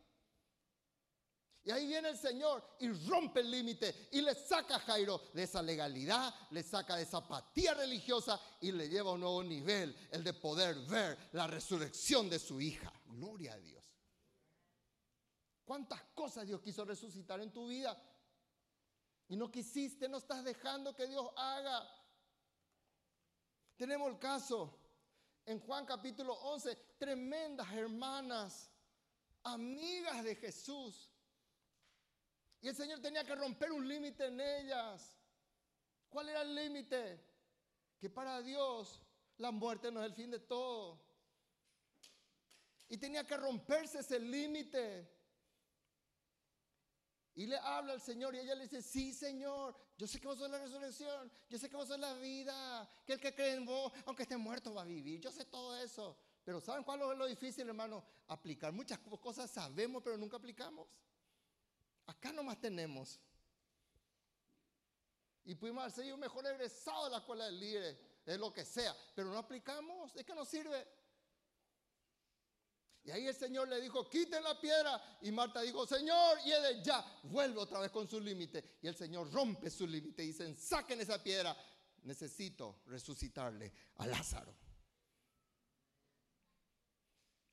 Y 1.63 1.71
ahí 1.71 1.87
viene 1.87 2.09
el 2.09 2.17
Señor 2.17 2.63
y 2.79 2.89
rompe 2.89 3.39
el 3.39 3.49
límite 3.49 4.09
y 4.11 4.21
le 4.21 4.35
saca 4.35 4.75
a 4.75 4.79
Jairo 4.79 5.19
de 5.33 5.43
esa 5.43 5.63
legalidad, 5.63 6.31
le 6.51 6.61
saca 6.61 6.95
de 6.95 7.01
esa 7.01 7.17
apatía 7.17 7.73
religiosa 7.73 8.39
y 8.61 8.71
le 8.71 8.87
lleva 8.87 9.09
a 9.09 9.13
un 9.15 9.21
nuevo 9.21 9.43
nivel, 9.43 9.95
el 10.11 10.23
de 10.23 10.33
poder 10.33 10.75
ver 10.81 11.17
la 11.31 11.47
resurrección 11.47 12.29
de 12.29 12.37
su 12.37 12.61
hija. 12.61 12.93
Gloria 13.07 13.53
a 13.53 13.57
Dios. 13.57 13.84
¿Cuántas 15.65 16.01
cosas 16.13 16.45
Dios 16.45 16.61
quiso 16.61 16.85
resucitar 16.85 17.41
en 17.41 17.51
tu 17.51 17.67
vida? 17.67 17.99
Y 19.27 19.35
no 19.35 19.49
quisiste, 19.49 20.07
no 20.07 20.17
estás 20.17 20.43
dejando 20.43 20.95
que 20.95 21.07
Dios 21.07 21.27
haga. 21.35 21.89
Tenemos 23.75 24.09
el 24.09 24.19
caso 24.19 24.79
en 25.45 25.59
Juan 25.59 25.85
capítulo 25.85 26.33
11, 26.33 26.75
tremendas 26.99 27.71
hermanas, 27.73 28.69
amigas 29.43 30.23
de 30.23 30.35
Jesús. 30.35 31.11
Y 32.61 32.67
el 32.67 32.75
Señor 32.75 33.01
tenía 33.01 33.23
que 33.23 33.35
romper 33.35 33.71
un 33.71 33.87
límite 33.87 34.27
en 34.27 34.39
ellas. 34.39 35.17
¿Cuál 36.09 36.29
era 36.29 36.43
el 36.43 36.53
límite? 36.53 37.19
Que 37.99 38.09
para 38.09 38.41
Dios 38.43 39.01
la 39.37 39.51
muerte 39.51 39.91
no 39.91 40.01
es 40.01 40.05
el 40.05 40.13
fin 40.13 40.29
de 40.29 40.39
todo. 40.39 41.01
Y 42.87 42.97
tenía 42.97 43.25
que 43.25 43.35
romperse 43.35 43.99
ese 43.99 44.19
límite. 44.19 45.14
Y 47.35 47.47
le 47.47 47.57
habla 47.57 47.93
al 47.93 48.01
Señor 48.01 48.33
y 48.33 48.39
ella 48.39 48.55
le 48.55 48.63
dice, 48.63 48.81
sí 48.81 49.13
Señor, 49.13 49.75
yo 49.97 50.07
sé 50.07 50.21
que 50.21 50.27
vos 50.27 50.37
sos 50.37 50.49
la 50.49 50.57
resurrección, 50.57 51.29
yo 51.49 51.57
sé 51.57 51.69
que 51.69 51.75
vos 51.75 51.87
sos 51.87 51.99
la 51.99 52.13
vida, 52.15 52.89
que 53.05 53.13
el 53.13 53.19
que 53.19 53.35
cree 53.35 53.55
en 53.55 53.65
vos, 53.65 53.91
aunque 54.05 54.23
esté 54.23 54.37
muerto, 54.37 54.73
va 54.73 54.83
a 54.83 54.85
vivir, 54.85 55.19
yo 55.19 55.31
sé 55.31 55.43
todo 55.43 55.77
eso. 55.77 56.17
Pero 56.45 56.61
¿saben 56.61 56.83
cuál 56.83 57.01
es 57.01 57.17
lo 57.17 57.25
difícil, 57.25 57.67
hermano? 57.67 58.05
Aplicar. 58.27 58.71
Muchas 58.71 58.99
cosas 58.99 59.51
sabemos, 59.51 60.01
pero 60.01 60.17
nunca 60.17 60.37
aplicamos. 60.37 60.87
Acá 62.05 62.31
nomás 62.31 62.59
tenemos. 62.59 63.19
Y 65.43 65.55
pudimos 65.55 65.83
haber 65.83 66.05
sido 66.05 66.17
mejor 66.17 66.45
egresado 66.47 67.05
de 67.05 67.11
la 67.11 67.17
escuela 67.17 67.45
de 67.45 67.51
líderes, 67.51 67.97
de 68.25 68.37
lo 68.37 68.53
que 68.53 68.63
sea, 68.63 68.95
pero 69.13 69.29
no 69.29 69.37
aplicamos, 69.37 70.15
es 70.15 70.25
que 70.25 70.33
no 70.33 70.45
sirve. 70.45 70.87
Y 73.05 73.11
ahí 73.11 73.27
el 73.27 73.35
Señor 73.35 73.69
le 73.69 73.79
dijo, 73.79 74.09
quiten 74.09 74.43
la 74.43 74.59
piedra. 74.59 75.19
Y 75.21 75.31
Marta 75.31 75.61
dijo, 75.61 75.85
Señor, 75.85 76.39
y 76.43 76.51
él 76.51 76.83
ya 76.83 77.05
vuelve 77.23 77.59
otra 77.59 77.79
vez 77.79 77.91
con 77.91 78.07
su 78.07 78.19
límite. 78.19 78.77
Y 78.81 78.87
el 78.87 78.95
Señor 78.95 79.31
rompe 79.31 79.69
su 79.69 79.85
límite 79.85 80.23
y 80.23 80.27
dicen, 80.27 80.57
saquen 80.57 80.99
esa 80.99 81.21
piedra. 81.21 81.55
Necesito 82.01 82.81
resucitarle 82.87 83.71
a 83.97 84.07
Lázaro. 84.07 84.55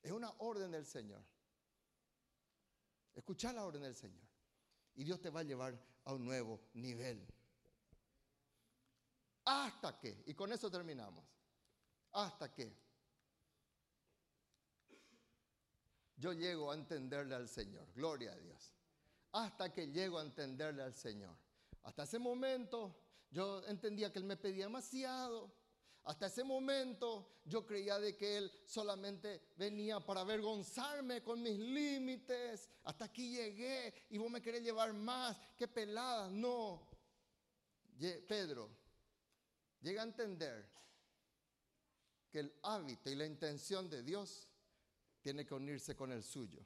Es 0.01 0.11
una 0.11 0.31
orden 0.39 0.71
del 0.71 0.87
Señor. 0.87 1.23
Escucha 3.13 3.53
la 3.53 3.63
orden 3.63 3.83
del 3.83 3.95
Señor. 3.95 4.23
Y 4.95 5.03
Dios 5.03 5.21
te 5.21 5.29
va 5.29 5.41
a 5.41 5.43
llevar 5.43 5.79
a 6.05 6.13
un 6.13 6.25
nuevo 6.25 6.61
nivel. 6.73 7.27
Hasta 9.45 9.99
que, 9.99 10.23
y 10.25 10.33
con 10.33 10.51
eso 10.51 10.71
terminamos, 10.71 11.23
hasta 12.11 12.51
que 12.51 12.82
yo 16.23 16.31
llego 16.31 16.71
a 16.71 16.75
entenderle 16.75 17.35
al 17.35 17.49
Señor. 17.49 17.85
Gloria 17.93 18.31
a 18.31 18.37
Dios. 18.37 18.73
Hasta 19.33 19.73
que 19.73 19.87
llego 19.87 20.19
a 20.19 20.21
entenderle 20.21 20.81
al 20.81 20.93
Señor. 20.93 21.35
Hasta 21.81 22.03
ese 22.03 22.17
momento 22.17 22.95
yo 23.29 23.61
entendía 23.65 24.09
que 24.09 24.19
Él 24.19 24.25
me 24.25 24.37
pedía 24.37 24.65
demasiado. 24.65 25.53
Hasta 26.05 26.27
ese 26.27 26.45
momento 26.45 27.41
yo 27.43 27.65
creía 27.65 27.99
de 27.99 28.15
que 28.15 28.37
Él 28.37 28.51
solamente 28.65 29.49
venía 29.57 29.99
para 29.99 30.21
avergonzarme 30.21 31.21
con 31.21 31.41
mis 31.41 31.59
límites. 31.59 32.69
Hasta 32.85 33.03
aquí 33.03 33.35
llegué 33.35 33.93
y 34.09 34.17
vos 34.17 34.31
me 34.31 34.41
querés 34.41 34.63
llevar 34.63 34.93
más. 34.93 35.35
Qué 35.57 35.67
pelada. 35.67 36.29
No. 36.29 36.87
Pedro 37.99 38.69
llega 39.81 40.03
a 40.03 40.05
entender 40.05 40.71
que 42.31 42.39
el 42.39 42.53
hábito 42.63 43.09
y 43.09 43.15
la 43.15 43.25
intención 43.25 43.89
de 43.89 44.03
Dios 44.03 44.47
tiene 45.23 45.45
que 45.45 45.55
unirse 45.55 45.95
con 45.95 46.11
el 46.11 46.21
suyo. 46.21 46.59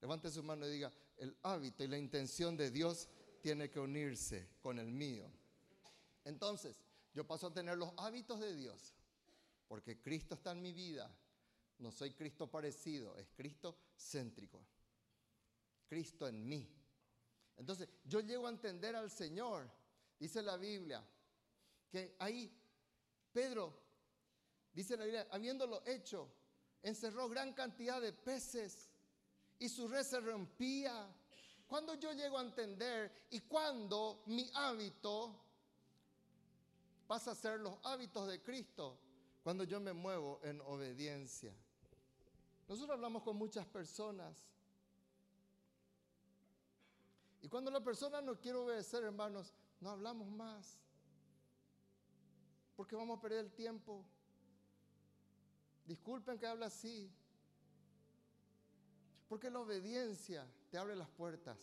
Levante 0.00 0.30
su 0.30 0.42
mano 0.42 0.66
y 0.66 0.70
diga, 0.70 0.92
el 1.18 1.36
hábito 1.42 1.82
y 1.82 1.88
la 1.88 1.98
intención 1.98 2.56
de 2.56 2.70
Dios 2.70 3.08
tiene 3.42 3.68
que 3.68 3.80
unirse 3.80 4.48
con 4.60 4.78
el 4.78 4.90
mío. 4.90 5.30
Entonces, 6.24 6.80
yo 7.12 7.26
paso 7.26 7.48
a 7.48 7.52
tener 7.52 7.76
los 7.76 7.92
hábitos 7.96 8.40
de 8.40 8.54
Dios, 8.54 8.94
porque 9.68 10.00
Cristo 10.00 10.34
está 10.34 10.52
en 10.52 10.62
mi 10.62 10.72
vida. 10.72 11.14
No 11.78 11.90
soy 11.90 12.12
Cristo 12.12 12.50
parecido, 12.50 13.16
es 13.18 13.28
Cristo 13.34 13.76
céntrico. 13.98 14.64
Cristo 15.88 16.28
en 16.28 16.48
mí. 16.48 16.68
Entonces, 17.56 17.88
yo 18.04 18.20
llego 18.20 18.46
a 18.46 18.50
entender 18.50 18.94
al 18.94 19.10
Señor. 19.10 19.68
Dice 20.18 20.42
la 20.42 20.56
Biblia 20.56 21.04
que 21.90 22.16
ahí 22.18 22.52
Pedro, 23.32 23.78
dice 24.72 24.96
la 24.96 25.04
Biblia, 25.04 25.26
habiéndolo 25.30 25.82
hecho, 25.86 26.30
encerró 26.86 27.28
gran 27.28 27.52
cantidad 27.52 28.00
de 28.00 28.12
peces 28.12 28.88
y 29.58 29.68
su 29.68 29.88
red 29.88 30.04
se 30.04 30.20
rompía. 30.20 31.12
Cuando 31.66 31.94
yo 31.94 32.12
llego 32.12 32.38
a 32.38 32.42
entender 32.42 33.26
y 33.30 33.40
cuando 33.40 34.22
mi 34.26 34.48
hábito 34.54 35.34
pasa 37.08 37.32
a 37.32 37.34
ser 37.34 37.58
los 37.58 37.74
hábitos 37.82 38.28
de 38.28 38.40
Cristo, 38.40 38.96
cuando 39.42 39.64
yo 39.64 39.80
me 39.80 39.92
muevo 39.92 40.38
en 40.44 40.60
obediencia. 40.60 41.52
Nosotros 42.68 42.94
hablamos 42.94 43.24
con 43.24 43.36
muchas 43.36 43.66
personas. 43.66 44.46
Y 47.42 47.48
cuando 47.48 47.72
la 47.72 47.82
persona 47.82 48.20
no 48.20 48.38
quiere 48.38 48.58
obedecer, 48.58 49.02
hermanos, 49.02 49.52
no 49.80 49.90
hablamos 49.90 50.28
más. 50.28 50.78
Porque 52.76 52.94
vamos 52.94 53.18
a 53.18 53.20
perder 53.20 53.46
el 53.46 53.52
tiempo. 53.52 54.04
Disculpen 55.86 56.38
que 56.38 56.46
hable 56.46 56.66
así. 56.66 57.10
Porque 59.28 59.50
la 59.50 59.60
obediencia 59.60 60.46
te 60.70 60.78
abre 60.78 60.94
las 60.94 61.08
puertas 61.08 61.58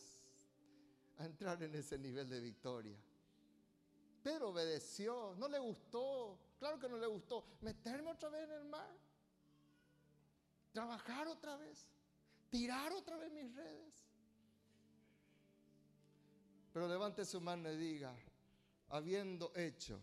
a 1.17 1.25
entrar 1.25 1.61
en 1.63 1.75
ese 1.75 1.97
nivel 1.97 2.29
de 2.29 2.39
victoria. 2.39 2.97
Pedro 4.21 4.49
obedeció, 4.49 5.35
no 5.37 5.47
le 5.47 5.59
gustó, 5.59 6.39
claro 6.57 6.79
que 6.79 6.87
no 6.87 6.97
le 6.97 7.07
gustó, 7.07 7.45
meterme 7.61 8.11
otra 8.11 8.29
vez 8.29 8.43
en 8.43 8.51
el 8.51 8.65
mar, 8.65 8.89
trabajar 10.71 11.27
otra 11.27 11.57
vez, 11.57 11.85
tirar 12.49 12.93
otra 12.93 13.17
vez 13.17 13.31
mis 13.31 13.53
redes. 13.53 14.05
Pero 16.71 16.87
levante 16.87 17.25
su 17.25 17.41
mano 17.41 17.69
y 17.71 17.77
diga, 17.77 18.15
habiendo 18.89 19.51
hecho, 19.55 19.99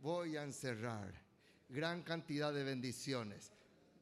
voy 0.00 0.36
a 0.36 0.42
encerrar 0.42 1.25
gran 1.68 2.02
cantidad 2.02 2.52
de 2.52 2.64
bendiciones. 2.64 3.52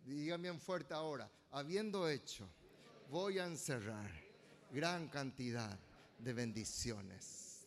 Dígame 0.05 0.49
en 0.49 0.61
fuerte 0.61 0.95
ahora, 0.95 1.31
habiendo 1.51 2.09
hecho, 2.09 2.49
voy 3.11 3.39
a 3.39 3.47
encerrar 3.47 4.11
gran 4.71 5.09
cantidad 5.09 5.79
de 6.19 6.33
bendiciones. 6.33 7.67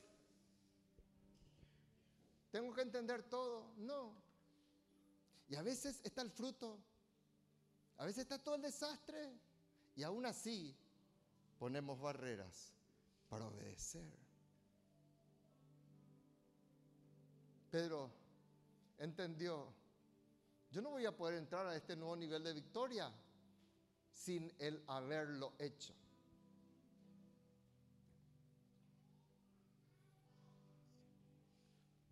¿Tengo 2.51 2.73
que 2.73 2.81
entender 2.81 3.23
todo? 3.23 3.73
No. 3.77 4.13
Y 5.49 5.55
a 5.55 5.61
veces 5.61 6.01
está 6.03 6.21
el 6.21 6.31
fruto, 6.31 6.77
a 7.97 8.05
veces 8.05 8.23
está 8.23 8.37
todo 8.37 8.55
el 8.55 8.61
desastre, 8.61 9.31
y 9.95 10.03
aún 10.03 10.25
así 10.25 10.75
ponemos 11.57 11.99
barreras 11.99 12.71
para 13.29 13.45
obedecer. 13.45 14.11
Pedro 17.71 18.09
entendió, 18.97 19.73
yo 20.77 20.83
no 20.83 20.91
voy 20.91 21.07
a 21.07 21.17
poder 21.17 21.39
entrar 21.39 21.65
a 21.65 21.75
este 21.75 21.95
nuevo 21.95 22.15
nivel 22.15 22.43
de 22.43 22.53
victoria 22.53 23.11
sin 24.11 24.53
el 24.59 24.83
haberlo 24.85 25.55
hecho. 25.57 25.91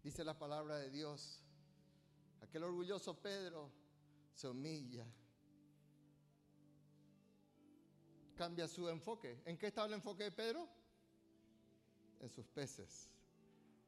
Dice 0.01 0.24
la 0.24 0.36
palabra 0.36 0.78
de 0.78 0.89
Dios, 0.89 1.43
aquel 2.41 2.63
orgulloso 2.63 3.22
Pedro 3.22 3.70
se 4.34 4.47
humilla, 4.47 5.05
cambia 8.36 8.68
su 8.68 8.89
enfoque. 8.89 9.43
¿En 9.45 9.59
qué 9.59 9.68
estaba 9.68 9.86
el 9.86 9.93
enfoque 9.93 10.24
de 10.24 10.32
Pedro? 10.32 10.68
En 12.20 12.30
sus 12.30 12.47
peces, 12.47 13.11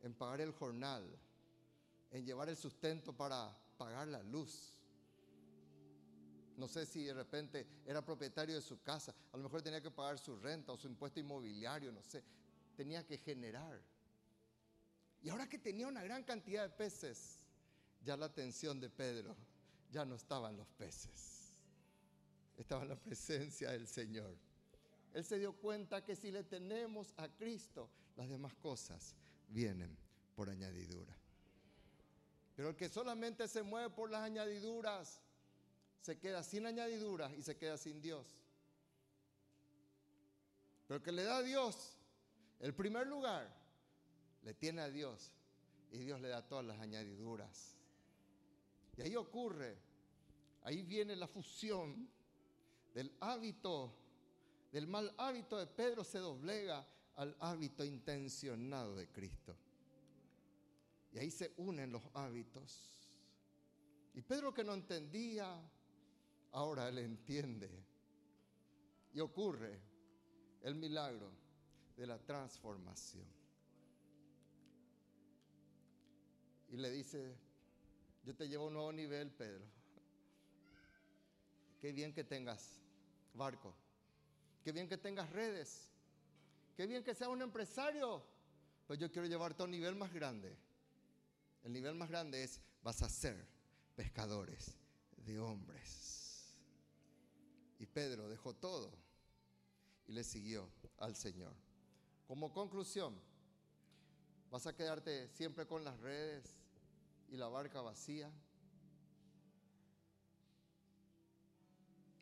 en 0.03 0.13
pagar 0.13 0.41
el 0.41 0.51
jornal, 0.51 1.19
en 2.11 2.23
llevar 2.23 2.49
el 2.49 2.57
sustento 2.57 3.11
para 3.11 3.57
pagar 3.77 4.07
la 4.07 4.23
luz. 4.23 4.73
No 6.57 6.67
sé 6.67 6.85
si 6.85 7.03
de 7.03 7.13
repente 7.13 7.67
era 7.85 8.03
propietario 8.03 8.55
de 8.55 8.61
su 8.61 8.81
casa, 8.81 9.13
a 9.31 9.37
lo 9.37 9.43
mejor 9.43 9.61
tenía 9.61 9.81
que 9.81 9.91
pagar 9.91 10.17
su 10.17 10.35
renta 10.37 10.71
o 10.71 10.77
su 10.77 10.87
impuesto 10.87 11.19
inmobiliario, 11.19 11.91
no 11.91 12.01
sé. 12.01 12.23
Tenía 12.75 13.05
que 13.05 13.17
generar. 13.17 13.79
Y 15.21 15.29
ahora 15.29 15.47
que 15.47 15.59
tenía 15.59 15.87
una 15.87 16.03
gran 16.03 16.23
cantidad 16.23 16.63
de 16.63 16.69
peces, 16.69 17.45
ya 18.03 18.17
la 18.17 18.25
atención 18.25 18.79
de 18.79 18.89
Pedro 18.89 19.35
ya 19.91 20.05
no 20.05 20.15
estaba 20.15 20.49
en 20.49 20.57
los 20.57 20.67
peces, 20.69 21.53
estaba 22.57 22.83
en 22.83 22.89
la 22.89 22.99
presencia 22.99 23.71
del 23.71 23.87
Señor. 23.87 24.35
Él 25.13 25.23
se 25.23 25.39
dio 25.39 25.53
cuenta 25.53 26.03
que 26.03 26.15
si 26.15 26.31
le 26.31 26.43
tenemos 26.43 27.13
a 27.17 27.27
Cristo, 27.29 27.89
las 28.15 28.29
demás 28.29 28.53
cosas 28.55 29.15
vienen 29.47 29.97
por 30.35 30.49
añadidura. 30.49 31.15
Pero 32.57 32.69
el 32.69 32.75
que 32.75 32.89
solamente 32.89 33.47
se 33.47 33.61
mueve 33.61 33.91
por 33.91 34.09
las 34.09 34.23
añadiduras, 34.23 35.21
se 36.01 36.17
queda 36.17 36.41
sin 36.41 36.65
añadiduras 36.65 37.31
y 37.37 37.43
se 37.43 37.55
queda 37.55 37.77
sin 37.77 38.01
Dios. 38.01 38.25
Pero 40.87 40.97
el 40.97 41.03
que 41.03 41.11
le 41.11 41.23
da 41.23 41.37
a 41.37 41.43
Dios 41.43 41.99
el 42.59 42.73
primer 42.73 43.05
lugar, 43.05 43.47
le 44.41 44.55
tiene 44.55 44.81
a 44.81 44.89
Dios 44.89 45.31
y 45.91 45.99
Dios 45.99 46.19
le 46.19 46.29
da 46.29 46.47
todas 46.47 46.65
las 46.65 46.79
añadiduras. 46.79 47.75
Y 48.97 49.03
ahí 49.03 49.15
ocurre, 49.15 49.77
ahí 50.63 50.81
viene 50.81 51.15
la 51.15 51.27
fusión 51.27 52.09
del 52.91 53.15
hábito, 53.19 53.93
del 54.71 54.87
mal 54.87 55.13
hábito 55.19 55.59
de 55.59 55.67
Pedro 55.67 56.03
se 56.03 56.17
doblega 56.17 56.83
al 57.17 57.35
hábito 57.39 57.85
intencionado 57.85 58.95
de 58.95 59.07
Cristo. 59.09 59.55
Y 61.17 61.19
ahí 61.19 61.31
se 61.31 61.51
unen 61.57 61.91
los 61.91 62.03
hábitos. 62.13 62.91
Y 64.13 64.21
Pedro 64.21 64.53
que 64.53 64.63
no 64.63 64.75
entendía, 64.75 65.59
ahora 66.51 66.87
él 66.89 66.99
entiende. 66.99 67.71
Y 69.15 69.19
ocurre 69.19 69.81
el 70.61 70.75
milagro 70.75 71.31
de 71.95 72.05
la 72.05 72.19
transformación. 72.19 73.25
Y 76.69 76.77
le 76.77 76.91
dice, 76.91 77.35
yo 78.23 78.35
te 78.35 78.47
llevo 78.47 78.65
a 78.65 78.67
un 78.67 78.73
nuevo 78.73 78.93
nivel, 78.93 79.31
Pedro. 79.31 79.65
Qué 81.81 81.93
bien 81.93 82.13
que 82.13 82.25
tengas 82.25 82.79
barco. 83.33 83.73
Qué 84.63 84.71
bien 84.71 84.87
que 84.87 84.99
tengas 84.99 85.31
redes. 85.31 85.89
Qué 86.75 86.85
bien 86.85 87.03
que 87.03 87.15
seas 87.15 87.31
un 87.31 87.41
empresario. 87.41 88.23
Pues 88.85 88.99
yo 88.99 89.11
quiero 89.11 89.27
llevarte 89.27 89.63
a 89.63 89.65
un 89.65 89.71
nivel 89.71 89.95
más 89.95 90.13
grande. 90.13 90.66
El 91.63 91.73
nivel 91.73 91.95
más 91.95 92.09
grande 92.09 92.43
es, 92.43 92.61
vas 92.81 93.01
a 93.01 93.09
ser 93.09 93.47
pescadores 93.95 94.75
de 95.17 95.39
hombres. 95.39 96.55
Y 97.79 97.85
Pedro 97.85 98.29
dejó 98.29 98.53
todo 98.53 98.91
y 100.07 100.13
le 100.13 100.23
siguió 100.23 100.69
al 100.97 101.15
Señor. 101.15 101.53
Como 102.27 102.51
conclusión, 102.51 103.19
vas 104.49 104.67
a 104.67 104.75
quedarte 104.75 105.27
siempre 105.29 105.67
con 105.67 105.83
las 105.83 105.99
redes 105.99 106.57
y 107.29 107.37
la 107.37 107.47
barca 107.47 107.81
vacía. 107.81 108.31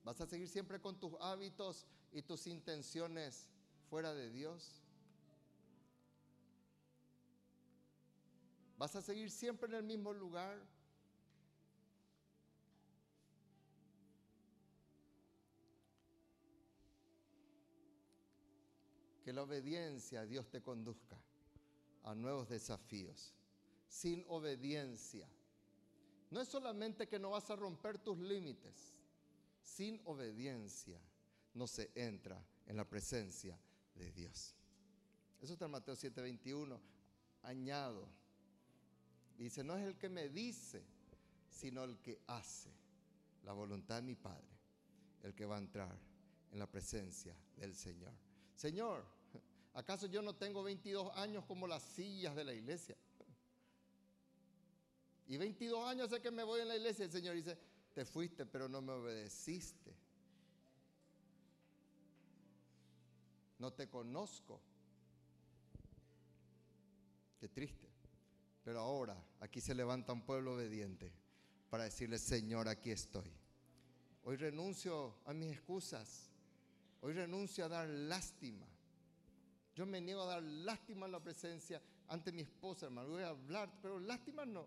Vas 0.03 0.21
a 0.21 0.27
seguir 0.27 0.47
siempre 0.47 0.79
con 0.79 0.99
tus 0.99 1.13
hábitos 1.19 1.85
y 2.11 2.21
tus 2.21 2.47
intenciones 2.47 3.47
fuera 3.89 4.13
de 4.13 4.29
Dios. 4.29 4.84
¿Vas 8.85 8.95
a 8.97 9.01
seguir 9.01 9.31
siempre 9.31 9.67
en 9.67 9.73
el 9.73 9.83
mismo 9.83 10.13
lugar? 10.13 10.63
Que 19.23 19.33
la 19.33 19.41
obediencia 19.41 20.21
a 20.21 20.25
Dios 20.27 20.51
te 20.51 20.61
conduzca 20.61 21.19
a 22.03 22.13
nuevos 22.13 22.47
desafíos. 22.47 23.33
Sin 23.87 24.23
obediencia. 24.27 25.27
No 26.29 26.39
es 26.39 26.47
solamente 26.47 27.07
que 27.07 27.17
no 27.17 27.31
vas 27.31 27.49
a 27.49 27.55
romper 27.55 27.97
tus 27.97 28.19
límites. 28.19 29.01
Sin 29.63 29.99
obediencia 30.05 31.01
no 31.55 31.65
se 31.65 31.89
entra 31.95 32.39
en 32.67 32.77
la 32.77 32.87
presencia 32.87 33.59
de 33.95 34.11
Dios. 34.11 34.53
Eso 35.41 35.53
está 35.53 35.65
en 35.65 35.71
Mateo 35.71 35.95
7:21. 35.95 36.79
Añado 37.41 38.24
Dice, 39.37 39.63
no 39.63 39.75
es 39.75 39.85
el 39.85 39.97
que 39.97 40.09
me 40.09 40.29
dice, 40.29 40.83
sino 41.49 41.83
el 41.83 41.97
que 41.99 42.19
hace 42.27 42.69
la 43.43 43.53
voluntad 43.53 43.97
de 43.97 44.01
mi 44.01 44.15
Padre, 44.15 44.47
el 45.23 45.33
que 45.33 45.45
va 45.45 45.55
a 45.55 45.59
entrar 45.59 45.95
en 46.51 46.59
la 46.59 46.67
presencia 46.67 47.35
del 47.57 47.75
Señor. 47.75 48.13
Señor, 48.55 49.05
¿acaso 49.73 50.07
yo 50.07 50.21
no 50.21 50.35
tengo 50.35 50.63
22 50.63 51.15
años 51.17 51.43
como 51.45 51.67
las 51.67 51.83
sillas 51.83 52.35
de 52.35 52.43
la 52.43 52.53
iglesia? 52.53 52.95
Y 55.27 55.37
22 55.37 55.87
años 55.87 56.09
sé 56.09 56.21
que 56.21 56.31
me 56.31 56.43
voy 56.43 56.61
en 56.61 56.67
la 56.67 56.77
iglesia. 56.77 57.05
El 57.05 57.11
Señor 57.11 57.35
dice, 57.35 57.57
te 57.93 58.05
fuiste, 58.05 58.45
pero 58.45 58.69
no 58.69 58.81
me 58.81 58.93
obedeciste. 58.93 59.95
No 63.57 63.73
te 63.73 63.89
conozco. 63.89 64.61
Qué 67.39 67.49
triste. 67.49 67.94
Pero 68.65 68.79
ahora 68.79 69.15
aquí 69.41 69.61
se 69.61 69.75
levanta 69.75 70.11
un 70.11 70.23
pueblo 70.23 70.55
obediente 70.55 71.13
para 71.69 71.83
decirle, 71.83 72.17
Señor, 72.17 72.67
aquí 72.67 72.89
estoy. 72.89 73.31
Hoy 74.23 74.37
renuncio 74.37 75.19
a 75.23 75.33
mis 75.33 75.51
excusas. 75.51 76.31
Hoy 77.01 77.13
renuncio 77.13 77.65
a 77.65 77.69
dar 77.69 77.87
lástima. 77.87 78.65
Yo 79.75 79.85
me 79.85 80.01
niego 80.01 80.23
a 80.23 80.25
dar 80.25 80.41
lástima 80.41 81.05
en 81.05 81.11
la 81.11 81.19
presencia 81.19 81.79
ante 82.07 82.31
mi 82.31 82.41
esposa, 82.41 82.87
hermano. 82.87 83.09
Voy 83.09 83.21
a 83.21 83.29
hablar, 83.29 83.71
pero 83.83 83.99
lástima 83.99 84.47
no. 84.47 84.65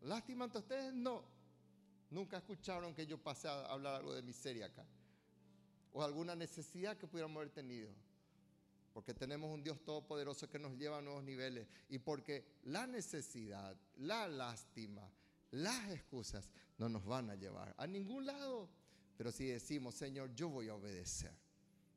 Lástima 0.00 0.46
ante 0.46 0.56
ustedes 0.56 0.94
no. 0.94 1.22
Nunca 2.08 2.38
escucharon 2.38 2.94
que 2.94 3.06
yo 3.06 3.18
pasé 3.18 3.46
a 3.46 3.66
hablar 3.66 3.96
algo 3.96 4.14
de 4.14 4.22
miseria 4.22 4.66
acá. 4.66 4.86
O 5.92 6.02
alguna 6.02 6.34
necesidad 6.34 6.96
que 6.96 7.06
pudiéramos 7.06 7.36
haber 7.36 7.50
tenido 7.50 7.90
porque 8.92 9.14
tenemos 9.14 9.52
un 9.52 9.62
Dios 9.62 9.82
todopoderoso 9.84 10.48
que 10.48 10.58
nos 10.58 10.76
lleva 10.76 10.98
a 10.98 11.02
nuevos 11.02 11.22
niveles. 11.22 11.68
Y 11.88 11.98
porque 11.98 12.44
la 12.64 12.86
necesidad, 12.86 13.76
la 13.98 14.26
lástima, 14.26 15.08
las 15.52 15.90
excusas 15.90 16.50
no 16.78 16.88
nos 16.88 17.04
van 17.04 17.30
a 17.30 17.34
llevar 17.34 17.74
a 17.78 17.86
ningún 17.86 18.26
lado. 18.26 18.68
Pero 19.16 19.30
si 19.30 19.46
decimos, 19.46 19.94
Señor, 19.94 20.34
yo 20.34 20.48
voy 20.48 20.68
a 20.68 20.74
obedecer, 20.74 21.32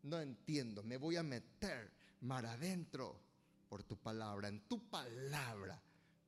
no 0.03 0.19
entiendo, 0.19 0.83
me 0.83 0.97
voy 0.97 1.15
a 1.15 1.23
meter 1.23 1.91
mar 2.21 2.45
adentro 2.45 3.19
por 3.69 3.83
tu 3.83 3.97
palabra, 3.97 4.49
en 4.49 4.61
tu 4.67 4.89
palabra 4.89 5.81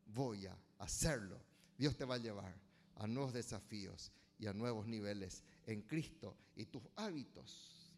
voy 0.05 0.45
a 0.45 0.57
hacerlo. 0.80 1.39
Dios 1.78 1.97
te 1.97 2.05
va 2.05 2.16
a 2.16 2.20
llevar 2.20 2.55
a 2.95 3.07
nuevos 3.07 3.34
desafíos 3.34 4.11
y 4.39 4.47
a 4.47 4.53
nuevos 4.53 4.88
niveles 4.88 5.43
en 5.66 5.82
Cristo. 5.82 6.38
Y 6.55 6.66
tus 6.66 6.84
hábitos 6.95 7.91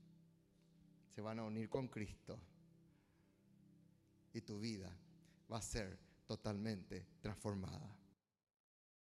se 1.14 1.22
van 1.22 1.40
a 1.40 1.44
unir 1.44 1.70
con 1.70 1.88
Cristo 1.88 2.40
y 4.38 4.42
tu 4.42 4.60
vida 4.60 4.96
va 5.52 5.58
a 5.58 5.62
ser 5.62 5.98
totalmente 6.28 7.08
transformada. 7.20 7.98